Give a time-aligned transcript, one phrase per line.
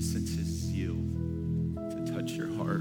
[0.00, 0.96] just sense his zeal
[1.76, 2.80] to touch your heart,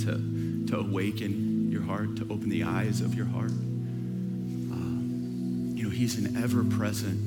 [0.00, 3.52] to, to awaken your heart, to open the eyes of your heart.
[3.52, 4.74] Uh,
[5.76, 7.20] you know, he's an ever present,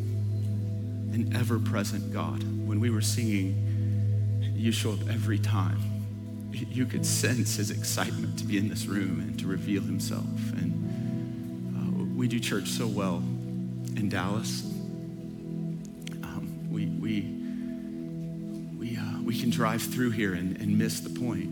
[1.13, 2.43] an ever present God.
[2.67, 3.55] When we were singing,
[4.53, 5.79] you show up every time.
[6.51, 10.25] You could sense his excitement to be in this room and to reveal himself.
[10.57, 13.23] And uh, we do church so well
[13.95, 14.63] in Dallas.
[16.23, 17.46] Um, we, we,
[19.27, 21.49] we, can drive through here and, and miss the point.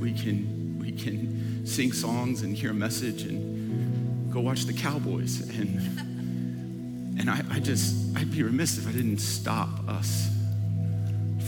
[0.00, 5.40] We can, we can sing songs and hear a message and go watch the Cowboys.
[5.58, 10.28] And, and I, I just, I'd be remiss if I didn't stop us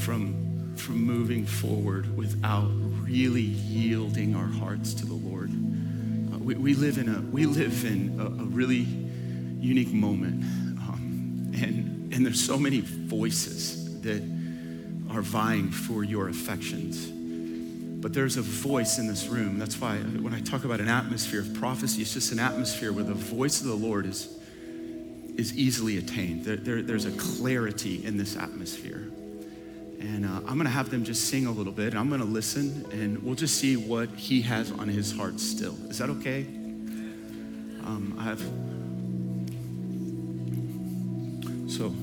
[0.02, 0.46] from
[0.76, 2.70] from moving forward without
[3.02, 5.50] really yielding our hearts to the Lord.
[5.50, 8.86] Uh, we, we, live in a we live in a, a really
[9.58, 10.44] unique moment,
[10.80, 14.22] um, and and there's so many voices that
[15.16, 17.10] are vying for your affections.
[18.02, 19.58] But there's a voice in this room.
[19.58, 23.04] That's why when I talk about an atmosphere of prophecy, it's just an atmosphere where
[23.04, 24.28] the voice of the Lord is
[25.36, 26.44] is easily attained.
[26.44, 29.10] There, there, there's a clarity in this atmosphere.
[30.00, 31.94] And uh, I'm going to have them just sing a little bit.
[31.94, 35.74] I'm going to listen, and we'll just see what he has on his heart still.
[35.90, 36.46] Is that okay?
[37.84, 38.40] Um, I have.
[41.70, 41.94] So.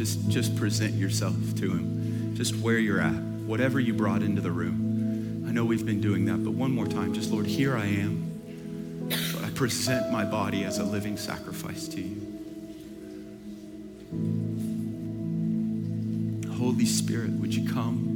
[0.00, 4.50] Just just present yourself to him, just where you're at whatever you brought into the
[4.50, 5.44] room.
[5.46, 9.10] I know we've been doing that, but one more time, just Lord, here I am.
[9.44, 12.16] I present my body as a living sacrifice to you.
[16.56, 18.06] Holy Spirit, would you come?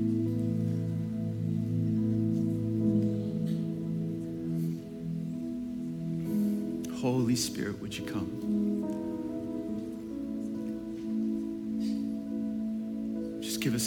[7.02, 8.63] Holy Spirit, would you come?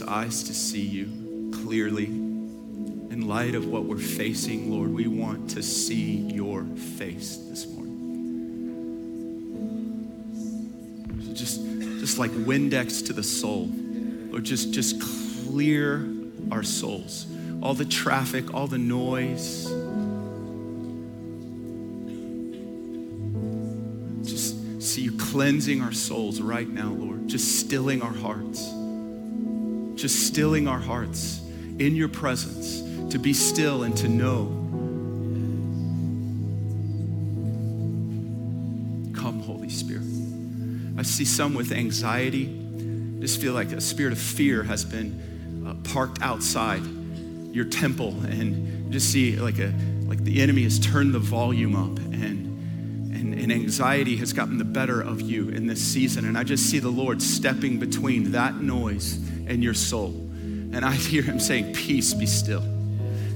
[0.02, 2.06] Us eyes to see you clearly.
[2.06, 6.66] In light of what we're facing, Lord, we want to see your
[6.98, 7.96] face this morning.
[11.26, 11.64] So just,
[12.00, 13.70] just like Windex to the soul,
[14.30, 16.08] Lord, just, just clear
[16.52, 17.26] our souls.
[17.62, 19.64] All the traffic, all the noise.
[24.30, 27.28] Just see you cleansing our souls right now, Lord.
[27.28, 28.77] Just stilling our hearts.
[29.98, 31.42] Just stilling our hearts
[31.80, 32.82] in your presence,
[33.12, 34.46] to be still and to know.
[39.20, 40.04] Come, Holy Spirit.
[41.00, 42.46] I see some with anxiety.
[43.20, 46.84] Just feel like a spirit of fear has been uh, parked outside
[47.52, 49.74] your temple, and just see like a
[50.06, 54.64] like the enemy has turned the volume up, and and, and anxiety has gotten the
[54.64, 56.26] better of you in this season.
[56.26, 60.28] And I just see the Lord stepping between that noise and your soul
[60.74, 62.64] and I hear him saying, Peace be still.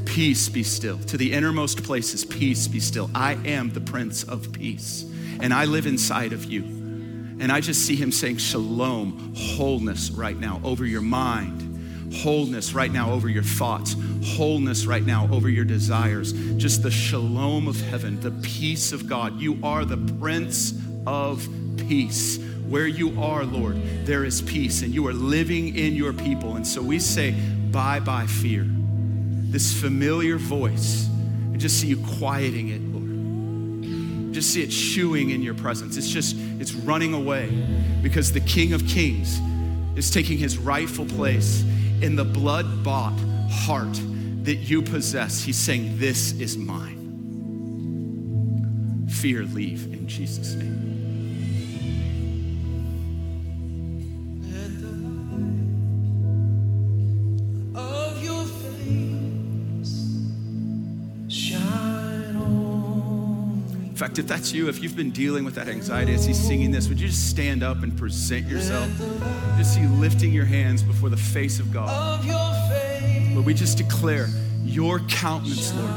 [0.06, 0.98] Peace be still.
[1.00, 3.10] To the innermost places, peace be still.
[3.16, 5.06] I am the Prince of Peace,
[5.40, 6.64] and I live inside of you.
[6.64, 12.92] And I just see him saying, Shalom, wholeness right now over your mind, wholeness right
[12.92, 16.34] now over your thoughts, wholeness right now over your desires.
[16.58, 19.40] Just the shalom of heaven, the peace of God.
[19.40, 20.74] You are the Prince
[21.08, 22.38] of Peace.
[22.72, 26.56] Where you are, Lord, there is peace, and you are living in your people.
[26.56, 27.32] And so we say,
[27.70, 28.66] bye bye, fear.
[28.66, 34.34] This familiar voice, and just see you quieting it, Lord.
[34.34, 35.98] Just see it chewing in your presence.
[35.98, 37.50] It's just, it's running away
[38.02, 39.42] because the King of Kings
[39.98, 41.64] is taking his rightful place
[42.02, 44.00] in the blood bought heart
[44.44, 45.44] that you possess.
[45.44, 47.00] He's saying, This is mine.
[49.10, 50.91] Fear, leave in Jesus' name.
[64.12, 66.90] Fact, if that's you, if you've been dealing with that anxiety as he's singing this,
[66.90, 68.90] would you just stand up and present yourself?
[69.58, 72.26] Just see lifting your hands before the face of God.
[73.34, 74.28] Lord, we just declare
[74.66, 75.92] your countenance, Lord.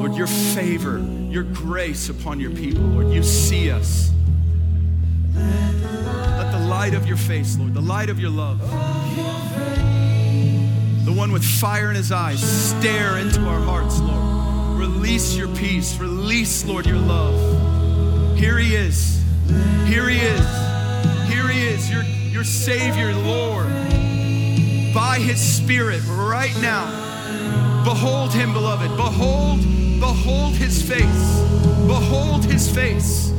[0.00, 2.82] Lord, your favor, your grace upon your people.
[2.82, 4.10] Lord, you see us.
[5.34, 8.58] Let the light of your face, Lord, the light of your love,
[11.04, 14.19] the one with fire in his eyes, stare into our hearts, Lord.
[14.80, 15.98] Release your peace.
[15.98, 18.38] Release, Lord, your love.
[18.38, 19.22] Here he is.
[19.84, 20.46] Here he is.
[21.28, 23.66] Here he is, your, your Savior, Lord.
[24.94, 27.84] By his Spirit, right now.
[27.84, 28.96] Behold him, beloved.
[28.96, 29.60] Behold,
[30.00, 31.40] behold his face.
[31.86, 33.32] Behold his face.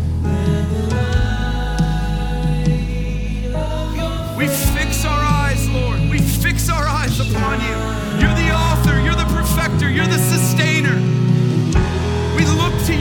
[4.37, 6.01] We fix our eyes, Lord.
[6.01, 8.21] We fix our eyes upon you.
[8.21, 10.99] You're the author, you're the perfecter, you're the sustainer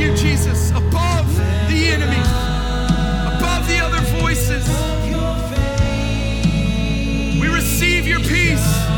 [0.00, 2.20] you, Jesus, above the enemy,
[3.36, 4.66] above the other voices.
[7.40, 8.89] We receive your peace.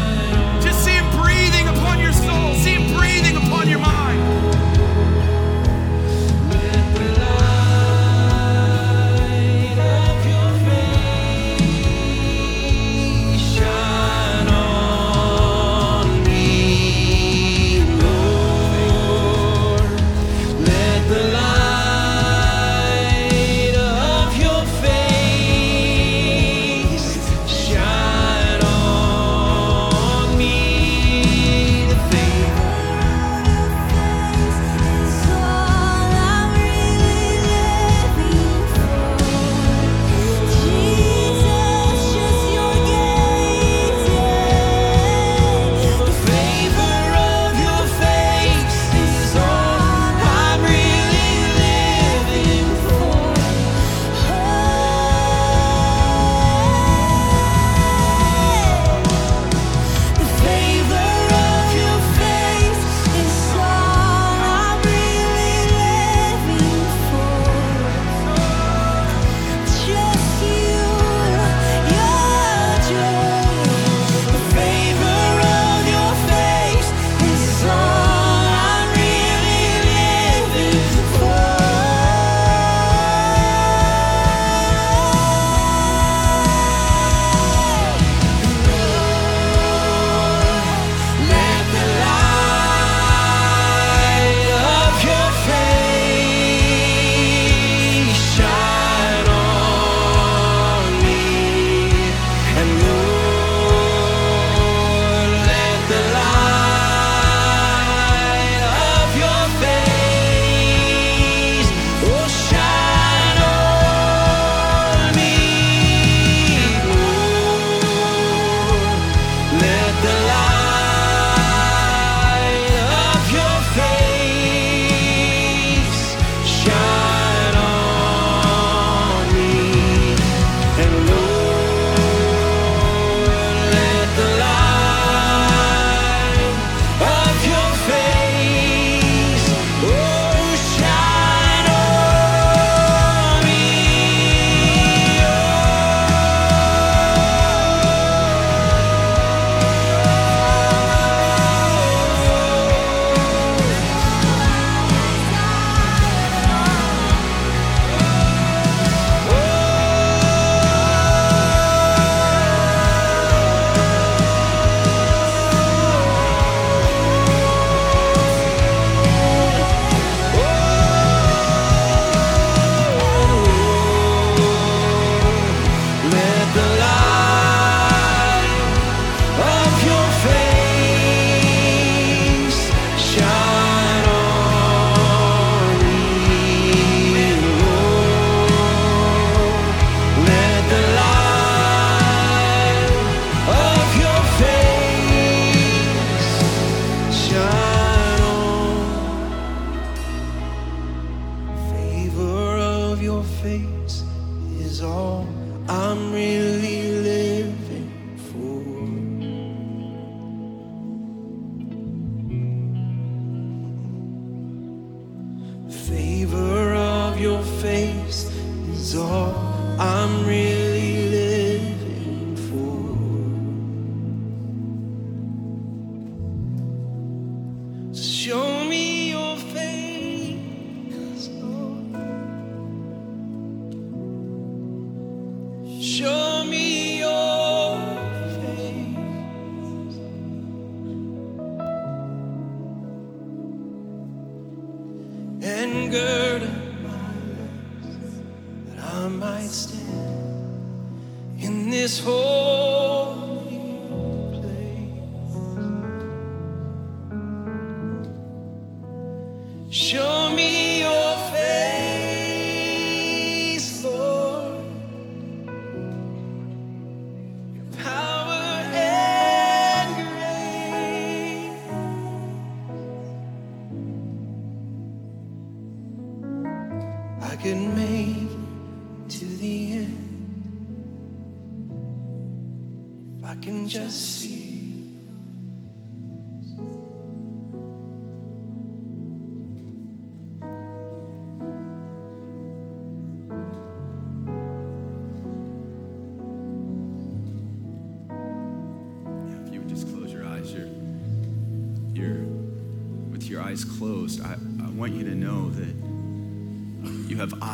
[227.95, 228.42] Show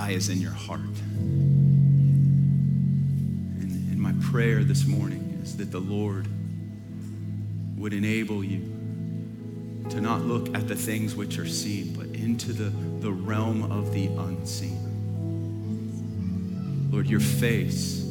[0.08, 0.80] have eyes in your heart.
[3.60, 6.26] And, and my prayer this morning is that the Lord
[7.76, 8.60] would enable you
[9.90, 13.92] to not look at the things which are seen, but into the, the realm of
[13.92, 14.86] the unseen.
[16.90, 18.04] Lord, your face,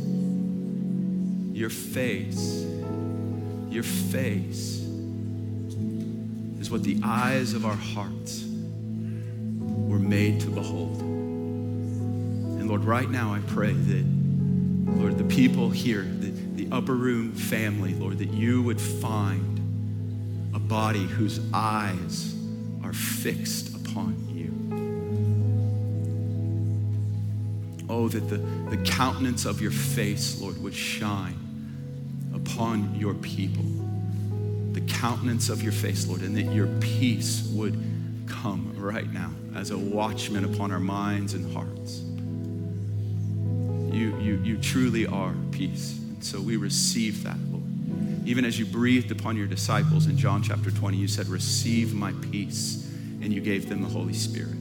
[1.51, 2.65] your face,
[3.69, 4.77] your face
[6.59, 8.46] is what the eyes of our hearts
[12.88, 14.06] right now I pray that,
[14.98, 20.60] Lord, the people here, the, the upper room family, Lord, that you would find a
[20.60, 22.34] body whose eyes
[22.86, 24.53] are fixed upon you.
[27.89, 28.38] Oh, that the,
[28.74, 33.65] the countenance of your face, Lord, would shine upon your people.
[34.72, 37.84] The countenance of your face, Lord, and that your peace would
[38.27, 42.03] come right now as a watchman upon our minds and hearts.
[44.44, 45.98] You, truly are peace.
[45.98, 47.63] And so we receive that, Lord.
[48.27, 52.12] Even as you breathed upon your disciples in John chapter 20, you said, Receive my
[52.32, 52.91] peace,
[53.22, 54.56] and you gave them the Holy Spirit.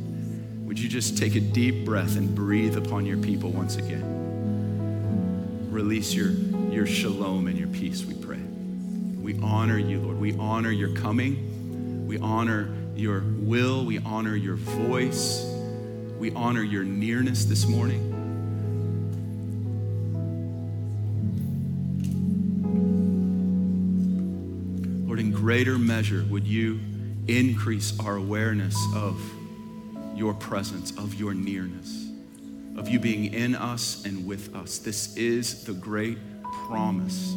[0.66, 5.68] Would you just take a deep breath and breathe upon your people once again?
[5.70, 6.30] Release your,
[6.70, 8.40] your shalom and your peace, we pray.
[9.26, 10.20] We honor you, Lord.
[10.20, 12.06] We honor your coming.
[12.06, 13.84] We honor your will.
[13.84, 15.44] We honor your voice.
[16.18, 18.15] We honor your nearness this morning.
[25.56, 26.78] Greater measure, would you
[27.28, 29.18] increase our awareness of
[30.14, 32.10] your presence, of your nearness,
[32.76, 34.76] of you being in us and with us.
[34.76, 36.18] This is the great
[36.66, 37.34] promise,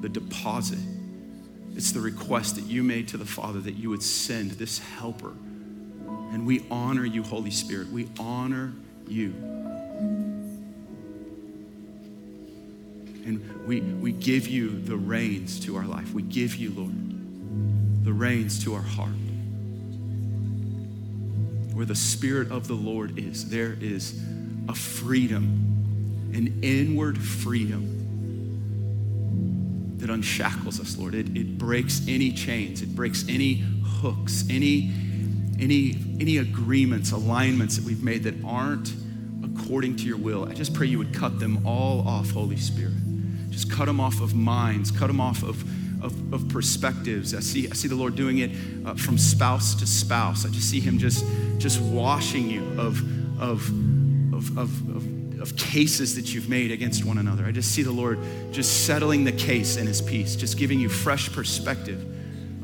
[0.00, 0.78] the deposit.
[1.76, 5.34] It's the request that you made to the Father that you would send this helper.
[6.32, 7.88] And we honor you, Holy Spirit.
[7.88, 8.72] We honor
[9.06, 9.34] you.
[13.26, 16.14] And we, we give you the reins to our life.
[16.14, 17.07] We give you, Lord,
[18.08, 19.12] the reins to our heart.
[21.74, 24.18] Where the Spirit of the Lord is, there is
[24.66, 27.96] a freedom, an inward freedom
[29.98, 31.14] that unshackles us, Lord.
[31.14, 34.90] It, it breaks any chains, it breaks any hooks, any,
[35.60, 38.94] any, any agreements, alignments that we've made that aren't
[39.44, 40.48] according to your will.
[40.48, 42.94] I just pray you would cut them all off, Holy Spirit.
[43.50, 45.62] Just cut them off of minds, cut them off of,
[46.02, 47.34] of, of perspectives.
[47.34, 48.50] I see, I see the Lord doing it
[48.86, 50.44] uh, from spouse to spouse.
[50.44, 51.24] I just see Him just,
[51.58, 53.00] just washing you of,
[53.40, 53.68] of,
[54.32, 57.44] of, of, of, of cases that you've made against one another.
[57.44, 58.18] I just see the Lord
[58.50, 62.14] just settling the case in His peace, just giving you fresh perspective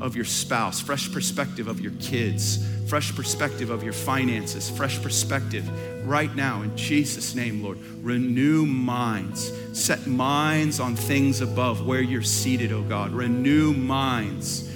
[0.04, 5.66] of your spouse, fresh perspective of your kids, fresh perspective of your finances, fresh perspective
[6.06, 7.78] right now in Jesus' name, Lord.
[8.02, 13.12] Renew minds, set minds on things above where you're seated, oh God.
[13.12, 14.68] Renew minds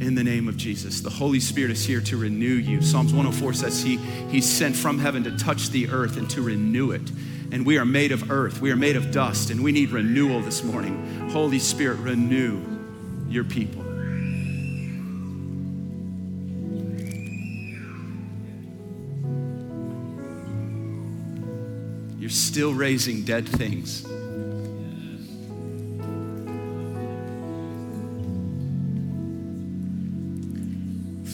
[0.00, 1.00] in the name of Jesus.
[1.00, 2.82] The Holy Spirit is here to renew you.
[2.82, 3.96] Psalms 104 says he,
[4.28, 7.10] He's sent from heaven to touch the earth and to renew it.
[7.52, 10.42] And we are made of earth, we are made of dust, and we need renewal
[10.42, 11.30] this morning.
[11.30, 12.60] Holy Spirit, renew
[13.30, 13.85] your people.
[22.26, 24.00] You're still raising dead things.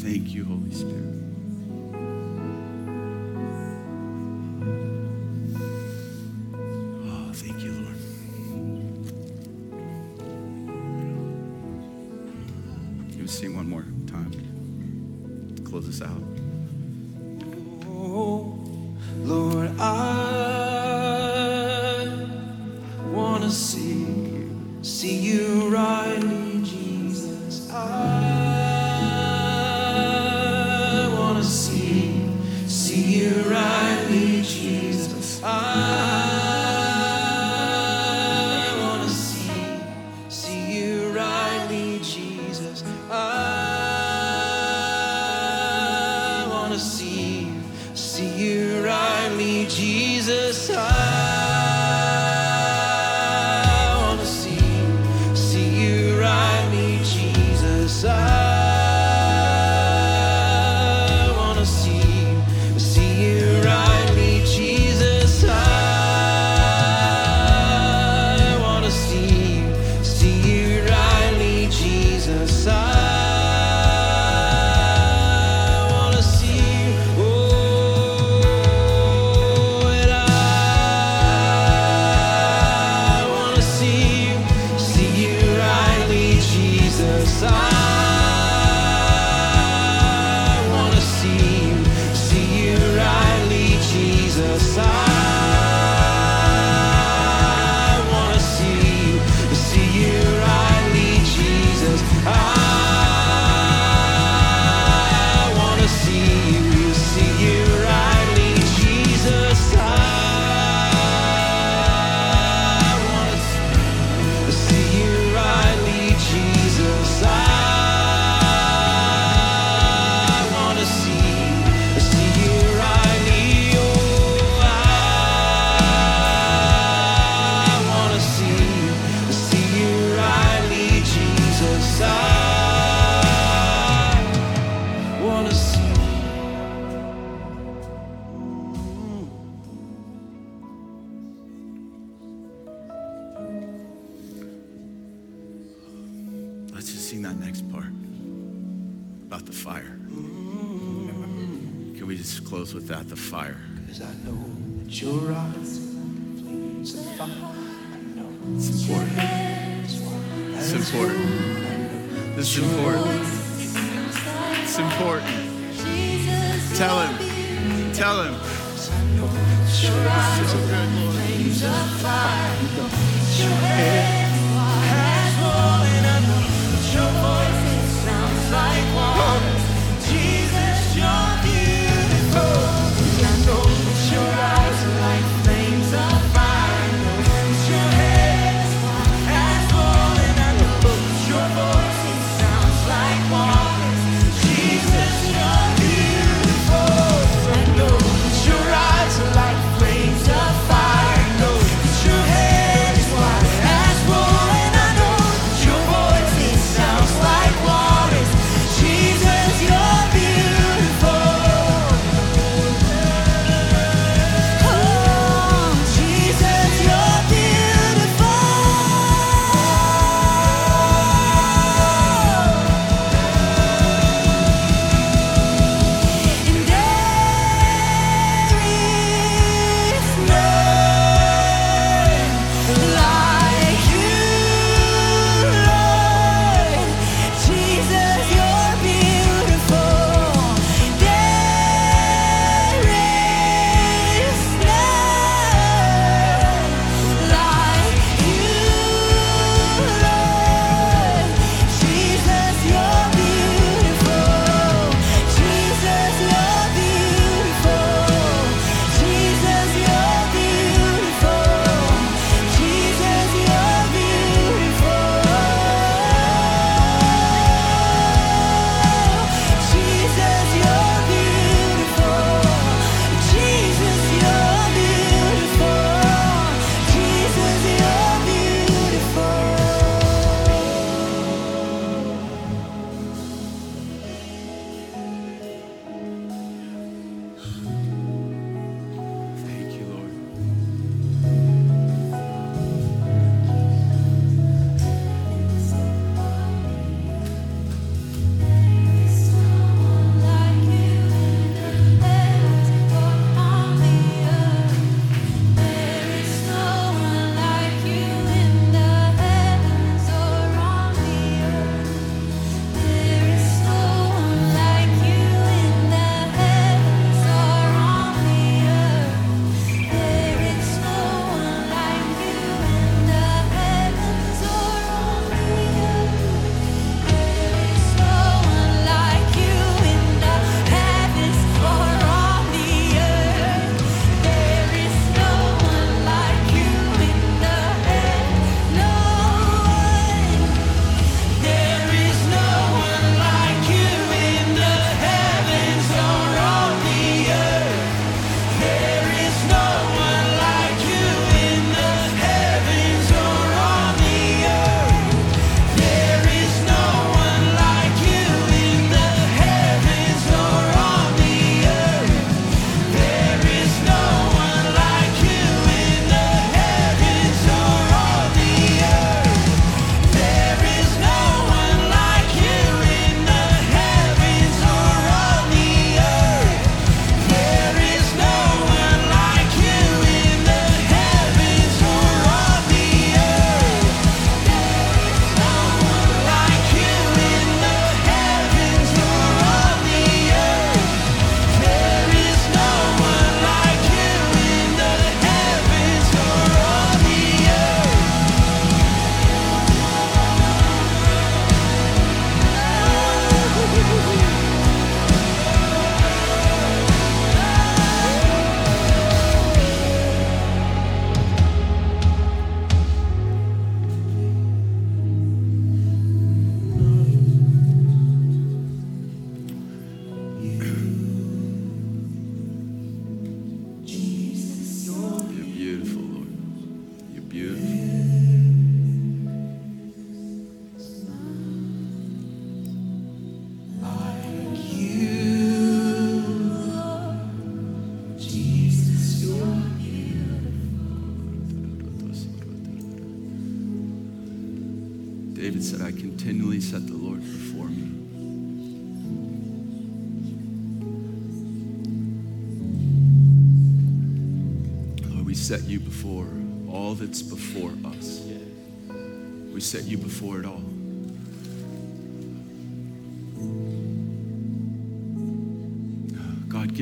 [0.03, 1.22] Thank you, Holy Spirit.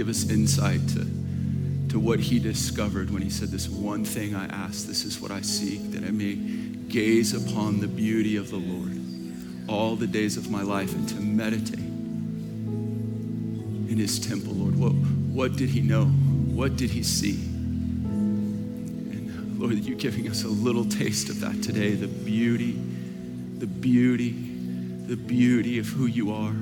[0.01, 1.05] Give us insight to,
[1.91, 5.31] to what he discovered when he said, This one thing I ask, this is what
[5.31, 8.99] I seek, that I may gaze upon the beauty of the Lord
[9.69, 11.79] all the days of my life and to meditate
[13.91, 14.75] in his temple, Lord.
[14.79, 16.07] What, what did he know?
[16.07, 17.35] What did he see?
[19.13, 22.73] And Lord, you're giving us a little taste of that today the beauty,
[23.59, 26.55] the beauty, the beauty of who you are.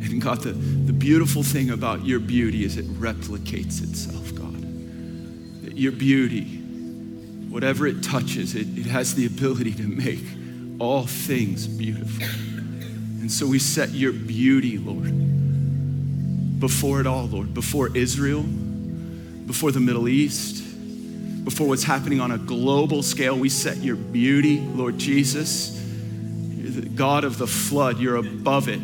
[0.00, 4.62] And God, the, the beautiful thing about your beauty is it replicates itself, God.
[5.72, 6.44] Your beauty,
[7.48, 10.24] whatever it touches, it, it has the ability to make
[10.78, 12.26] all things beautiful.
[13.20, 19.80] And so we set your beauty, Lord, before it all, Lord, before Israel, before the
[19.80, 20.62] Middle East,
[21.44, 23.36] before what's happening on a global scale.
[23.36, 25.80] We set your beauty, Lord Jesus.
[26.56, 28.80] You're the God of the flood, you're above it.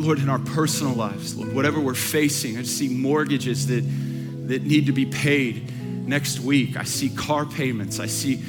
[0.00, 3.82] Lord, in our personal lives, Lord, whatever we're facing, I see mortgages that,
[4.48, 5.70] that need to be paid
[6.06, 6.76] next week.
[6.76, 8.00] I see car payments.
[8.00, 8.42] I see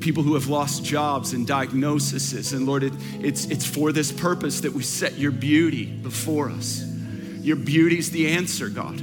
[0.00, 2.52] people who have lost jobs and diagnoses.
[2.52, 6.84] And Lord, it, it's, it's for this purpose that we set your beauty before us.
[7.40, 9.00] Your beauty's the answer, God.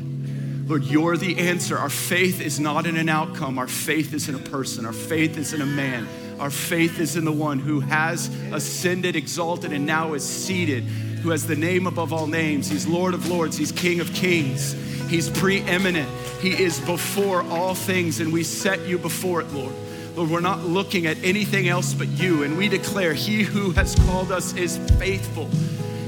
[0.67, 1.77] Lord, you're the answer.
[1.77, 3.59] Our faith is not in an outcome.
[3.59, 4.85] Our faith is in a person.
[4.85, 6.07] Our faith is in a man.
[6.39, 10.83] Our faith is in the one who has ascended, exalted, and now is seated,
[11.25, 12.69] who has the name above all names.
[12.69, 13.57] He's Lord of lords.
[13.57, 14.73] He's King of kings.
[15.09, 16.07] He's preeminent.
[16.39, 19.73] He is before all things, and we set you before it, Lord.
[20.15, 23.95] Lord, we're not looking at anything else but you, and we declare, He who has
[24.05, 25.49] called us is faithful.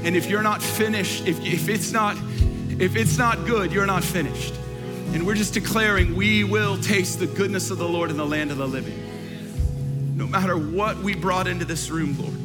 [0.04, 2.16] And if you're not finished, if, if it's not
[2.78, 4.54] if it's not good, you're not finished.
[5.12, 8.52] And we're just declaring we will taste the goodness of the Lord in the land
[8.52, 10.16] of the living.
[10.16, 12.37] No matter what we brought into this room, Lord,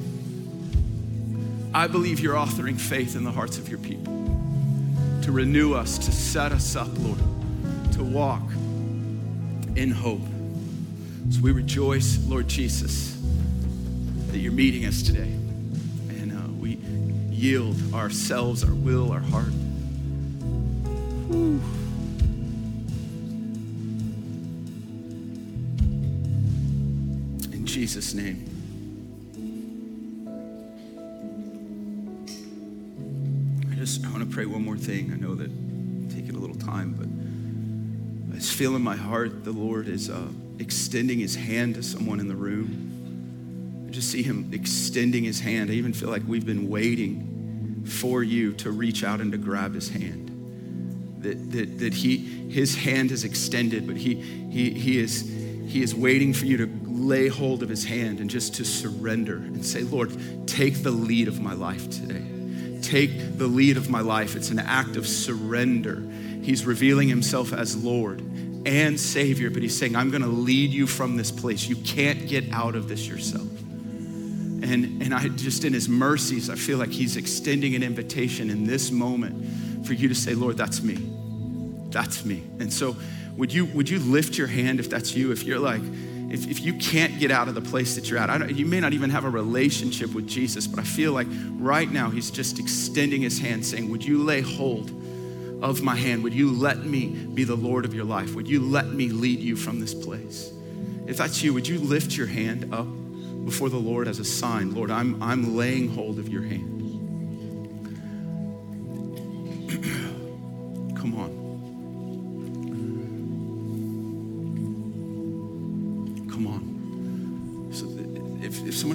[1.75, 4.13] I believe you're authoring faith in the hearts of your people
[5.23, 7.17] to renew us, to set us up, Lord,
[7.93, 8.43] to walk
[9.75, 10.21] in hope.
[11.31, 13.17] So we rejoice, Lord Jesus,
[14.27, 15.31] that you're meeting us today.
[16.09, 16.75] And uh, we
[17.31, 19.45] yield ourselves, our will, our heart.
[21.27, 21.59] Whew.
[27.51, 28.52] In Jesus' name.
[33.83, 35.11] Just I want to pray one more thing.
[35.11, 39.43] I know that I'm taking a little time, but I just feel in my heart
[39.43, 43.85] the Lord is uh, extending his hand to someone in the room.
[43.85, 45.69] I just see him extending his hand.
[45.69, 49.73] I even feel like we've been waiting for you to reach out and to grab
[49.73, 50.29] his hand.
[51.19, 52.17] That, that, that he,
[52.49, 55.29] his hand is extended, but he, he, he, is,
[55.67, 59.35] he is waiting for you to lay hold of his hand and just to surrender
[59.35, 62.32] and say, Lord, take the lead of my life today.
[62.93, 64.35] Take the lead of my life.
[64.35, 66.07] It's an act of surrender.
[66.43, 68.21] He's revealing himself as Lord
[68.67, 71.67] and Savior, but he's saying, I'm going to lead you from this place.
[71.67, 73.47] You can't get out of this yourself.
[73.49, 78.67] And, and I just, in his mercies, I feel like he's extending an invitation in
[78.67, 80.99] this moment for you to say, Lord, that's me.
[81.89, 82.43] That's me.
[82.59, 82.95] And so,
[83.37, 85.31] would you, would you lift your hand if that's you?
[85.31, 85.81] If you're like,
[86.33, 88.91] if, if you can't get out of the place that you're at, you may not
[88.93, 91.27] even have a relationship with Jesus, but I feel like
[91.59, 94.89] right now he's just extending his hand saying, Would you lay hold
[95.61, 96.23] of my hand?
[96.23, 98.33] Would you let me be the Lord of your life?
[98.33, 100.51] Would you let me lead you from this place?
[101.05, 102.87] If that's you, would you lift your hand up
[103.45, 104.73] before the Lord as a sign?
[104.73, 106.82] Lord, I'm, I'm laying hold of your hand.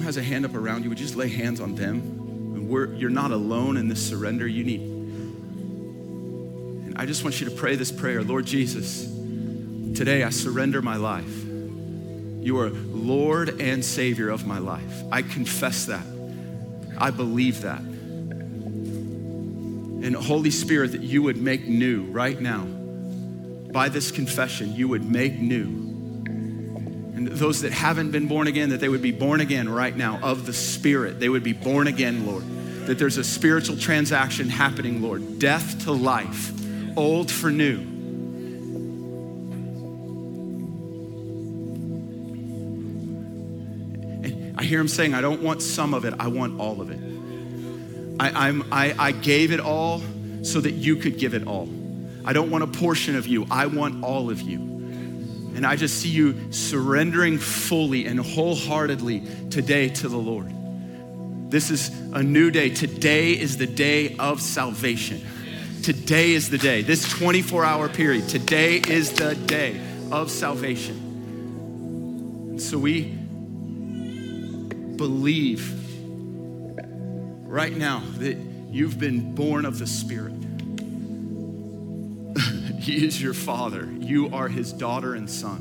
[0.09, 1.99] Has a hand up around you, would you just lay hands on them?
[2.55, 4.47] And we're, you're not alone in this surrender.
[4.47, 4.81] You need.
[6.87, 9.05] And I just want you to pray this prayer Lord Jesus,
[9.95, 11.45] today I surrender my life.
[11.45, 15.03] You are Lord and Savior of my life.
[15.11, 16.07] I confess that.
[16.97, 17.81] I believe that.
[20.01, 22.63] And Holy Spirit, that you would make new right now.
[23.71, 25.88] By this confession, you would make new
[27.29, 30.45] those that haven't been born again, that they would be born again right now of
[30.45, 31.19] the Spirit.
[31.19, 32.43] They would be born again, Lord.
[32.87, 35.39] That there's a spiritual transaction happening, Lord.
[35.39, 36.51] Death to life,
[36.97, 37.79] old for new.
[44.57, 46.99] I hear him saying, I don't want some of it, I want all of it.
[48.19, 50.01] I, I, I gave it all
[50.41, 51.69] so that you could give it all.
[52.25, 54.78] I don't want a portion of you, I want all of you.
[55.55, 60.53] And I just see you surrendering fully and wholeheartedly today to the Lord.
[61.49, 62.69] This is a new day.
[62.69, 65.21] Today is the day of salvation.
[65.81, 66.81] Today is the day.
[66.81, 69.81] This 24 hour period, today is the day
[70.11, 70.95] of salvation.
[72.51, 73.17] And so we
[74.95, 75.73] believe
[77.47, 78.37] right now that
[78.69, 80.38] you've been born of the Spirit.
[82.79, 85.57] He is your Father, you are His daughter and son.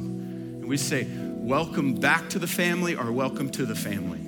[0.61, 4.21] And we say, Welcome back to the family or welcome to the family.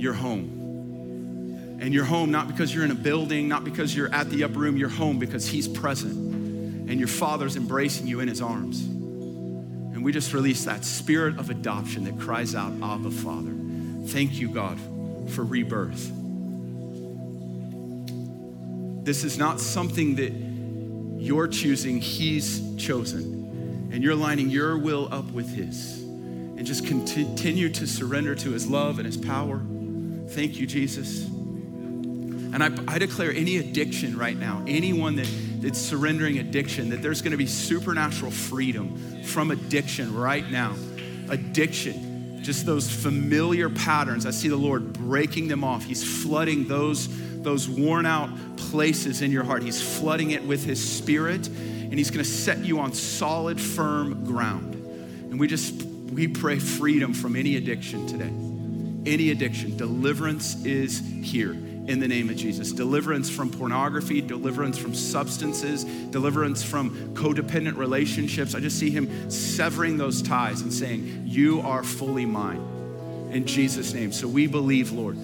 [0.00, 1.78] You're home.
[1.80, 4.58] And you're home not because you're in a building, not because you're at the upper
[4.58, 6.14] room, you're home because He's present.
[6.88, 8.84] And your Father's embracing you in His arms.
[8.84, 13.54] And we just release that spirit of adoption that cries out, Abba, Father.
[14.06, 14.78] Thank you, God,
[15.30, 16.12] for rebirth.
[19.04, 20.45] This is not something that
[21.18, 23.90] you're choosing, He's chosen.
[23.92, 26.02] And you're lining your will up with His.
[26.02, 29.60] And just continue to surrender to His love and His power.
[30.28, 31.26] Thank you, Jesus.
[32.56, 35.28] And I, I declare any addiction right now, anyone that,
[35.60, 40.74] that's surrendering addiction, that there's gonna be supernatural freedom from addiction right now.
[41.28, 44.24] Addiction, just those familiar patterns.
[44.24, 45.84] I see the Lord breaking them off.
[45.84, 47.08] He's flooding those,
[47.46, 49.62] those worn out places in your heart.
[49.62, 54.74] He's flooding it with His Spirit, and He's gonna set you on solid, firm ground.
[54.74, 58.32] And we just, we pray freedom from any addiction today
[59.06, 59.76] any addiction.
[59.76, 62.72] Deliverance is here in the name of Jesus.
[62.72, 68.54] Deliverance from pornography, deliverance from substances, deliverance from codependent relationships.
[68.54, 73.94] I just see him severing those ties and saying, You are fully mine in Jesus'
[73.94, 74.12] name.
[74.12, 75.16] So we believe, Lord,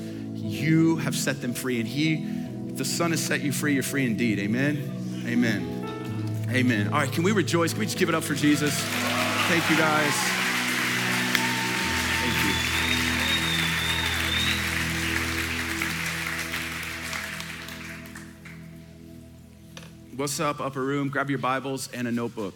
[0.43, 2.15] you have set them free, and he,
[2.69, 4.39] if the Son has set you free, you're free indeed.
[4.41, 5.25] Amen.
[5.27, 6.47] Amen.
[6.51, 6.89] Amen.
[6.89, 7.73] All right, can we rejoice?
[7.73, 8.75] Can we just give it up for Jesus?
[9.49, 10.13] Thank you, guys.
[12.21, 12.35] Thank
[20.13, 20.17] you.
[20.17, 21.09] What's up, upper room?
[21.09, 22.55] Grab your Bibles and a notebook.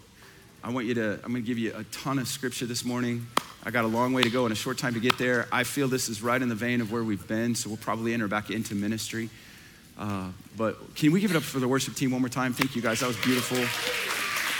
[0.62, 3.26] I want you to, I'm gonna give you a ton of scripture this morning.
[3.66, 5.48] I got a long way to go and a short time to get there.
[5.50, 8.14] I feel this is right in the vein of where we've been, so we'll probably
[8.14, 9.28] enter back into ministry.
[9.98, 12.52] Uh, but can we give it up for the worship team one more time?
[12.52, 13.00] Thank you guys.
[13.00, 13.58] That was beautiful.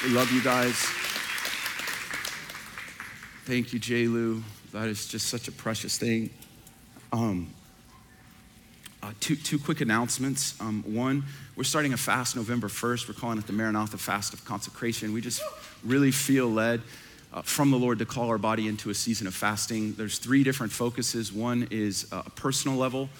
[0.03, 0.75] We love you guys.
[3.45, 4.09] Thank you, J.
[4.09, 4.43] Lou.
[4.73, 6.31] That is just such a precious thing.
[7.13, 7.51] Um,
[9.05, 10.61] uh, two, two quick announcements.
[10.61, 11.23] Um, one,
[11.55, 13.07] we're starting a fast November 1st.
[13.07, 15.13] We're calling it the Maranatha Fast of Consecration.
[15.13, 15.43] We just
[15.85, 16.83] really feel led
[17.37, 19.93] uh, from the Lord to call our body into a season of fasting.
[19.93, 21.31] There's three different focuses.
[21.31, 23.11] One is uh, a personal level,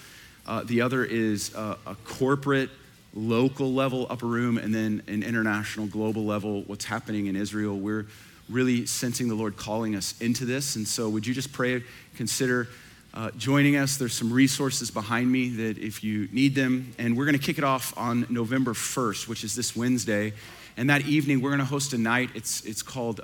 [0.47, 2.69] uh, the other is uh, a corporate,
[3.13, 7.77] local level, upper room, and then an international, global level, what's happening in Israel.
[7.77, 8.07] We're
[8.49, 10.77] really sensing the Lord calling us into this.
[10.77, 11.83] And so, would you just pray,
[12.15, 12.69] consider
[13.13, 13.97] uh, joining us?
[13.97, 16.93] There's some resources behind me that if you need them.
[16.97, 20.33] And we're going to kick it off on November 1st, which is this Wednesday.
[20.77, 22.29] And that evening, we're going to host a night.
[22.35, 23.19] It's, it's called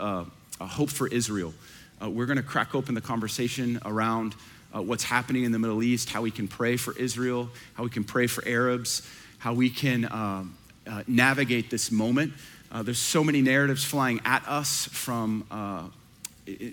[0.68, 1.54] Hope for Israel.
[2.02, 4.36] Uh, we're going to crack open the conversation around
[4.76, 7.90] uh, what's happening in the Middle East, how we can pray for Israel, how we
[7.90, 12.34] can pray for Arabs, how we can um, uh, navigate this moment.
[12.72, 15.84] Uh, there's so many narratives flying at us from uh,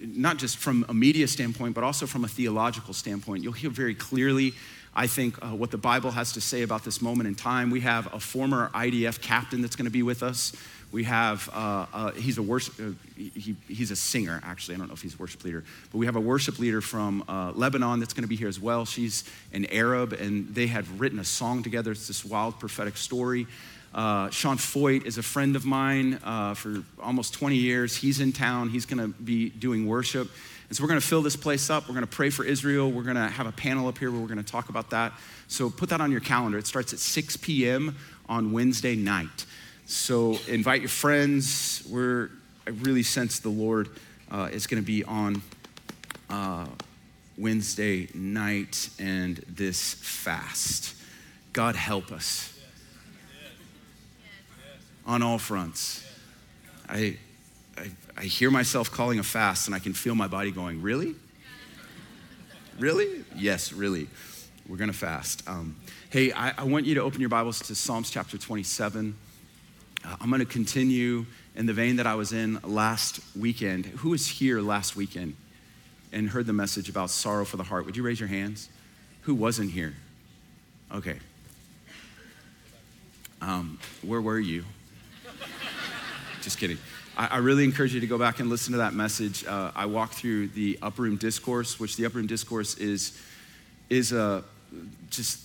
[0.02, 3.42] not just from a media standpoint, but also from a theological standpoint.
[3.42, 4.54] You'll hear very clearly,
[4.94, 7.70] I think, uh, what the Bible has to say about this moment in time.
[7.70, 10.52] We have a former IDF captain that's going to be with us.
[10.92, 14.74] We have, uh, uh, he's a worship, uh, he, he's a singer, actually.
[14.74, 17.24] I don't know if he's a worship leader, but we have a worship leader from
[17.28, 18.84] uh, Lebanon that's going to be here as well.
[18.84, 21.92] She's an Arab, and they had written a song together.
[21.92, 23.46] It's this wild prophetic story.
[23.94, 27.96] Uh, Sean Feucht is a friend of mine uh, for almost 20 years.
[27.96, 28.68] He's in town.
[28.68, 30.30] He's going to be doing worship.
[30.68, 31.88] And so we're going to fill this place up.
[31.88, 32.90] We're going to pray for Israel.
[32.90, 35.12] We're going to have a panel up here where we're going to talk about that.
[35.48, 36.58] So put that on your calendar.
[36.58, 37.96] It starts at 6 p.m.
[38.28, 39.46] on Wednesday night.
[39.90, 41.82] So invite your friends.
[41.90, 42.30] We're,
[42.64, 43.88] I really sense the Lord
[44.30, 45.42] uh, is going to be on
[46.28, 46.66] uh,
[47.36, 50.94] Wednesday night and this fast.
[51.52, 52.56] God help us
[55.04, 56.08] on all fronts.
[56.88, 57.18] I,
[57.76, 61.16] I, I hear myself calling a fast and I can feel my body going, Really?
[62.78, 63.24] Really?
[63.34, 64.06] Yes, really.
[64.68, 65.42] We're going to fast.
[65.48, 65.74] Um,
[66.10, 69.16] hey, I, I want you to open your Bibles to Psalms chapter 27.
[70.04, 73.86] Uh, I'm going to continue in the vein that I was in last weekend.
[73.86, 75.34] Who was here last weekend?
[76.12, 78.68] and heard the message about sorrow for the heart, would you raise your hands?
[79.22, 79.94] Who wasn't here?
[80.92, 81.18] Okay.
[83.40, 84.64] Um, where were you?
[86.42, 86.78] Just kidding.
[87.16, 89.44] I, I, really encourage you to go back and listen to that message.
[89.46, 93.18] Uh, I walked through the Upper Room Discourse, which the Upper Room Discourse is,
[93.88, 94.42] is a,
[95.10, 95.40] just,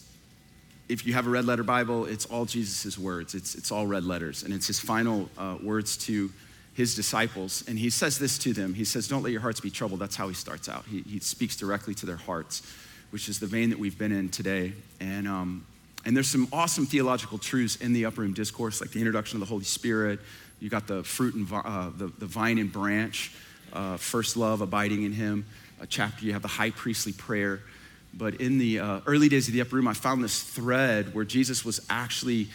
[0.88, 3.34] if you have a red letter Bible, it's all Jesus' words.
[3.34, 4.44] It's, it's all red letters.
[4.44, 6.32] And it's his final uh, words to
[6.76, 7.64] his disciples.
[7.68, 8.74] And he says this to them.
[8.74, 10.00] He says, Don't let your hearts be troubled.
[10.00, 10.86] That's how he starts out.
[10.86, 12.62] He, he speaks directly to their hearts,
[13.10, 14.74] which is the vein that we've been in today.
[15.00, 15.66] And, um,
[16.06, 19.40] and there's some awesome theological truths in the Upper Room Discourse, like the introduction of
[19.40, 20.20] the Holy Spirit.
[20.60, 23.32] You got the fruit and uh, the, the vine and branch,
[23.74, 25.46] uh, first love, abiding in Him.
[25.82, 27.62] A chapter, you have the high priestly prayer.
[28.18, 31.26] But in the uh, early days of the upper room, I found this thread where
[31.26, 32.48] Jesus was actually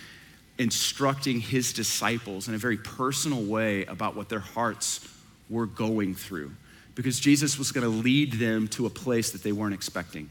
[0.59, 5.07] instructing his disciples in a very personal way about what their hearts
[5.49, 6.53] were going through.
[6.95, 10.29] Because Jesus was going to lead them to a place that they weren't expecting.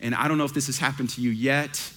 [0.00, 1.92] And I don't know if this has happened to you yet.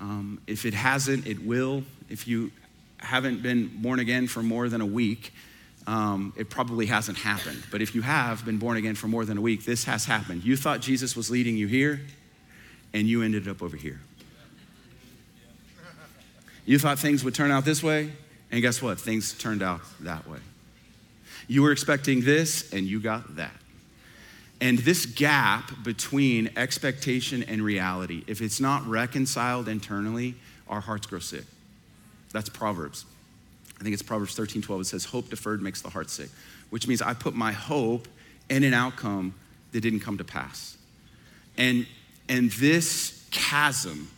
[0.00, 1.84] Um, if it hasn't, it will.
[2.08, 2.50] If you
[2.98, 5.32] haven't been born again for more than a week,
[5.86, 7.62] um, it probably hasn't happened.
[7.70, 10.44] But if you have been born again for more than a week, this has happened.
[10.44, 12.00] You thought Jesus was leading you here,
[12.92, 14.00] and you ended up over here.
[16.66, 18.12] You thought things would turn out this way,
[18.50, 19.00] and guess what?
[19.00, 20.38] Things turned out that way.
[21.48, 23.54] You were expecting this, and you got that.
[24.60, 30.34] And this gap between expectation and reality, if it's not reconciled internally,
[30.68, 31.44] our hearts grow sick.
[32.32, 33.06] That's Proverbs.
[33.80, 34.82] I think it's Proverbs 13, 12.
[34.82, 36.28] It says, Hope deferred makes the heart sick,
[36.68, 38.06] which means I put my hope
[38.50, 39.34] in an outcome
[39.72, 40.76] that didn't come to pass.
[41.56, 41.86] And,
[42.28, 44.10] and this chasm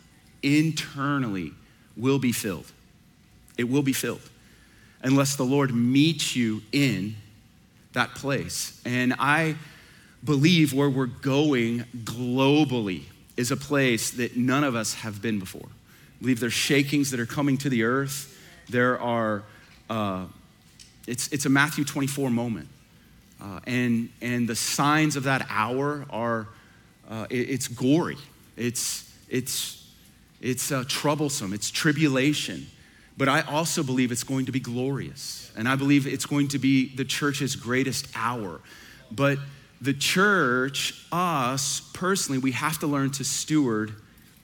[0.42, 1.52] internally
[1.96, 2.70] will be filled.
[3.56, 4.28] It will be filled
[5.02, 7.16] unless the Lord meets you in
[7.92, 8.80] that place.
[8.84, 9.56] And I
[10.24, 13.02] believe where we're going globally
[13.36, 15.66] is a place that none of us have been before.
[15.66, 18.28] I believe there's shakings that are coming to the earth.
[18.68, 19.42] There are,
[19.92, 20.24] uh,
[21.06, 22.68] it's, it's a Matthew 24 moment.
[23.40, 26.48] Uh, and, and the signs of that hour are,
[27.10, 28.16] uh, it, it's gory.
[28.56, 29.86] It's, it's,
[30.40, 31.52] it's uh, troublesome.
[31.52, 32.68] It's tribulation.
[33.18, 35.52] But I also believe it's going to be glorious.
[35.56, 38.60] And I believe it's going to be the church's greatest hour.
[39.10, 39.38] But
[39.82, 43.92] the church, us personally, we have to learn to steward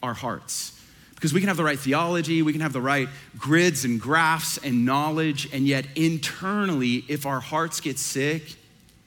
[0.02, 0.77] our hearts.
[1.18, 4.56] Because we can have the right theology, we can have the right grids and graphs
[4.58, 8.54] and knowledge, and yet internally, if our hearts get sick,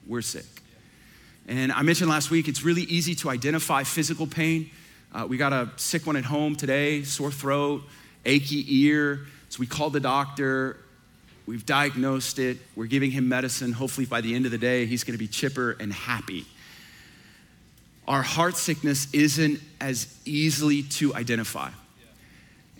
[0.06, 0.44] we're sick.
[1.48, 4.70] And I mentioned last week, it's really easy to identify physical pain.
[5.14, 7.82] Uh, we got a sick one at home today, sore throat,
[8.26, 9.28] achy ear.
[9.48, 10.76] So we called the doctor.
[11.46, 12.58] We've diagnosed it.
[12.76, 13.72] We're giving him medicine.
[13.72, 16.46] Hopefully, by the end of the day, he's going to be chipper and happy.
[18.06, 21.70] Our heart sickness isn't as easily to identify.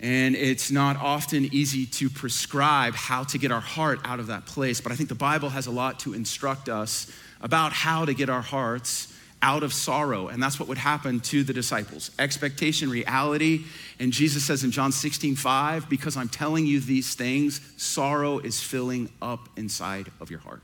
[0.02, 4.44] And it's not often easy to prescribe how to get our heart out of that
[4.46, 4.80] place.
[4.80, 8.28] But I think the Bible has a lot to instruct us about how to get
[8.28, 10.26] our hearts out of sorrow.
[10.26, 13.64] And that's what would happen to the disciples expectation, reality.
[14.00, 18.60] And Jesus says in John 16, 5, because I'm telling you these things, sorrow is
[18.60, 20.62] filling up inside of your heart.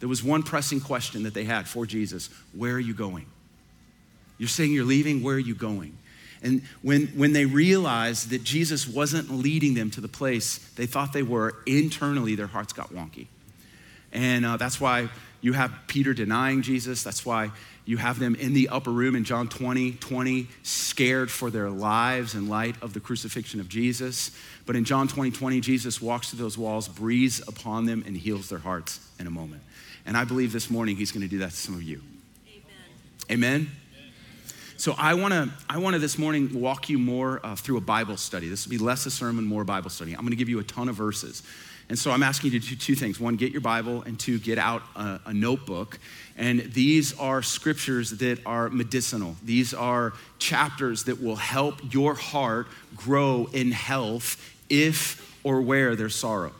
[0.00, 3.26] There was one pressing question that they had for Jesus Where are you going?
[4.38, 5.98] You're saying you're leaving, where are you going?
[6.42, 11.12] And when, when they realized that Jesus wasn't leading them to the place they thought
[11.12, 13.26] they were, internally their hearts got wonky.
[14.12, 15.08] And uh, that's why
[15.40, 17.02] you have Peter denying Jesus.
[17.02, 17.50] That's why
[17.84, 22.34] you have them in the upper room in John 20, 20, scared for their lives
[22.34, 24.30] in light of the crucifixion of Jesus.
[24.66, 28.48] But in John 20, 20, Jesus walks through those walls, breathes upon them, and heals
[28.48, 29.62] their hearts in a moment.
[30.06, 32.00] And I believe this morning he's going to do that to some of you.
[32.48, 33.30] Amen.
[33.30, 33.70] Amen?
[34.80, 37.82] So I want to I want to this morning walk you more uh, through a
[37.82, 38.48] Bible study.
[38.48, 40.14] This will be less a sermon, more Bible study.
[40.14, 41.42] I'm going to give you a ton of verses.
[41.90, 43.20] And so I'm asking you to do two things.
[43.20, 45.98] One, get your Bible, and two, get out a, a notebook.
[46.38, 49.36] And these are scriptures that are medicinal.
[49.44, 52.66] These are chapters that will help your heart
[52.96, 56.52] grow in health if or where there's sorrow.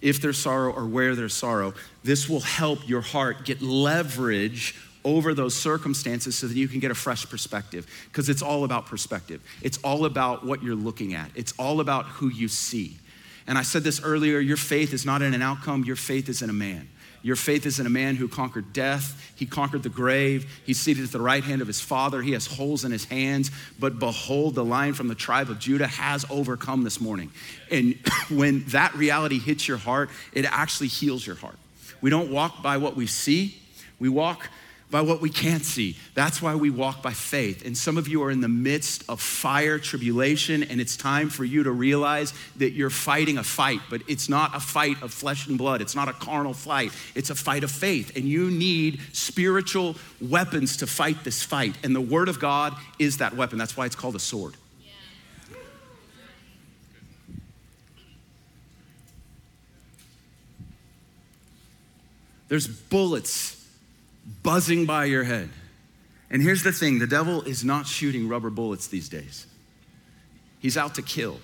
[0.00, 5.32] If there's sorrow or where there's sorrow, this will help your heart get leverage over
[5.32, 7.86] those circumstances so that you can get a fresh perspective.
[8.06, 12.04] Because it's all about perspective, it's all about what you're looking at, it's all about
[12.06, 12.98] who you see.
[13.46, 16.42] And I said this earlier your faith is not in an outcome, your faith is
[16.42, 16.88] in a man.
[17.22, 19.32] Your faith is in a man who conquered death.
[19.34, 20.60] He conquered the grave.
[20.64, 22.22] He's seated at the right hand of his father.
[22.22, 23.50] He has holes in his hands.
[23.80, 27.32] But behold, the lion from the tribe of Judah has overcome this morning.
[27.68, 27.98] And
[28.30, 31.56] when that reality hits your heart, it actually heals your heart.
[32.00, 33.56] We don't walk by what we see,
[33.98, 34.48] we walk
[34.96, 35.94] by what we can't see.
[36.14, 37.66] That's why we walk by faith.
[37.66, 41.44] And some of you are in the midst of fire, tribulation, and it's time for
[41.44, 45.48] you to realize that you're fighting a fight, but it's not a fight of flesh
[45.48, 45.82] and blood.
[45.82, 46.92] It's not a carnal fight.
[47.14, 48.16] It's a fight of faith.
[48.16, 51.76] And you need spiritual weapons to fight this fight.
[51.84, 53.58] And the Word of God is that weapon.
[53.58, 54.54] That's why it's called a sword.
[62.48, 63.56] There's bullets
[64.42, 65.50] buzzing by your head.
[66.30, 69.46] And here's the thing the devil is not shooting rubber bullets these days,
[70.58, 71.40] he's out to kill.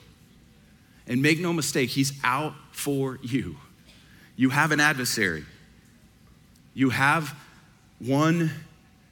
[1.04, 3.56] And make no mistake, he's out for you.
[4.36, 5.44] You have an adversary,
[6.74, 7.34] you have
[7.98, 8.50] one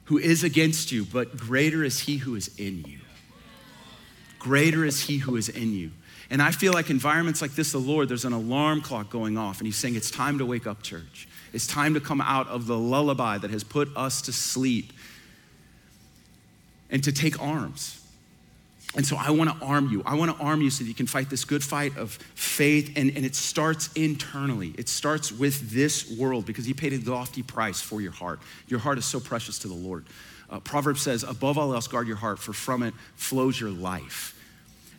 [0.05, 2.99] who is against you, but greater is he who is in you.
[4.39, 5.91] Greater is he who is in you.
[6.29, 9.59] And I feel like environments like this, the Lord, there's an alarm clock going off,
[9.59, 11.27] and He's saying, It's time to wake up, church.
[11.53, 14.93] It's time to come out of the lullaby that has put us to sleep
[16.89, 17.97] and to take arms.
[18.93, 20.03] And so I want to arm you.
[20.05, 22.91] I want to arm you so that you can fight this good fight of faith.
[22.97, 24.73] And, and it starts internally.
[24.77, 28.41] It starts with this world because He paid a lofty price for your heart.
[28.67, 30.05] Your heart is so precious to the Lord.
[30.49, 34.37] Uh, Proverbs says, above all else, guard your heart, for from it flows your life.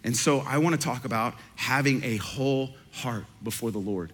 [0.05, 4.13] And so I want to talk about having a whole heart before the Lord.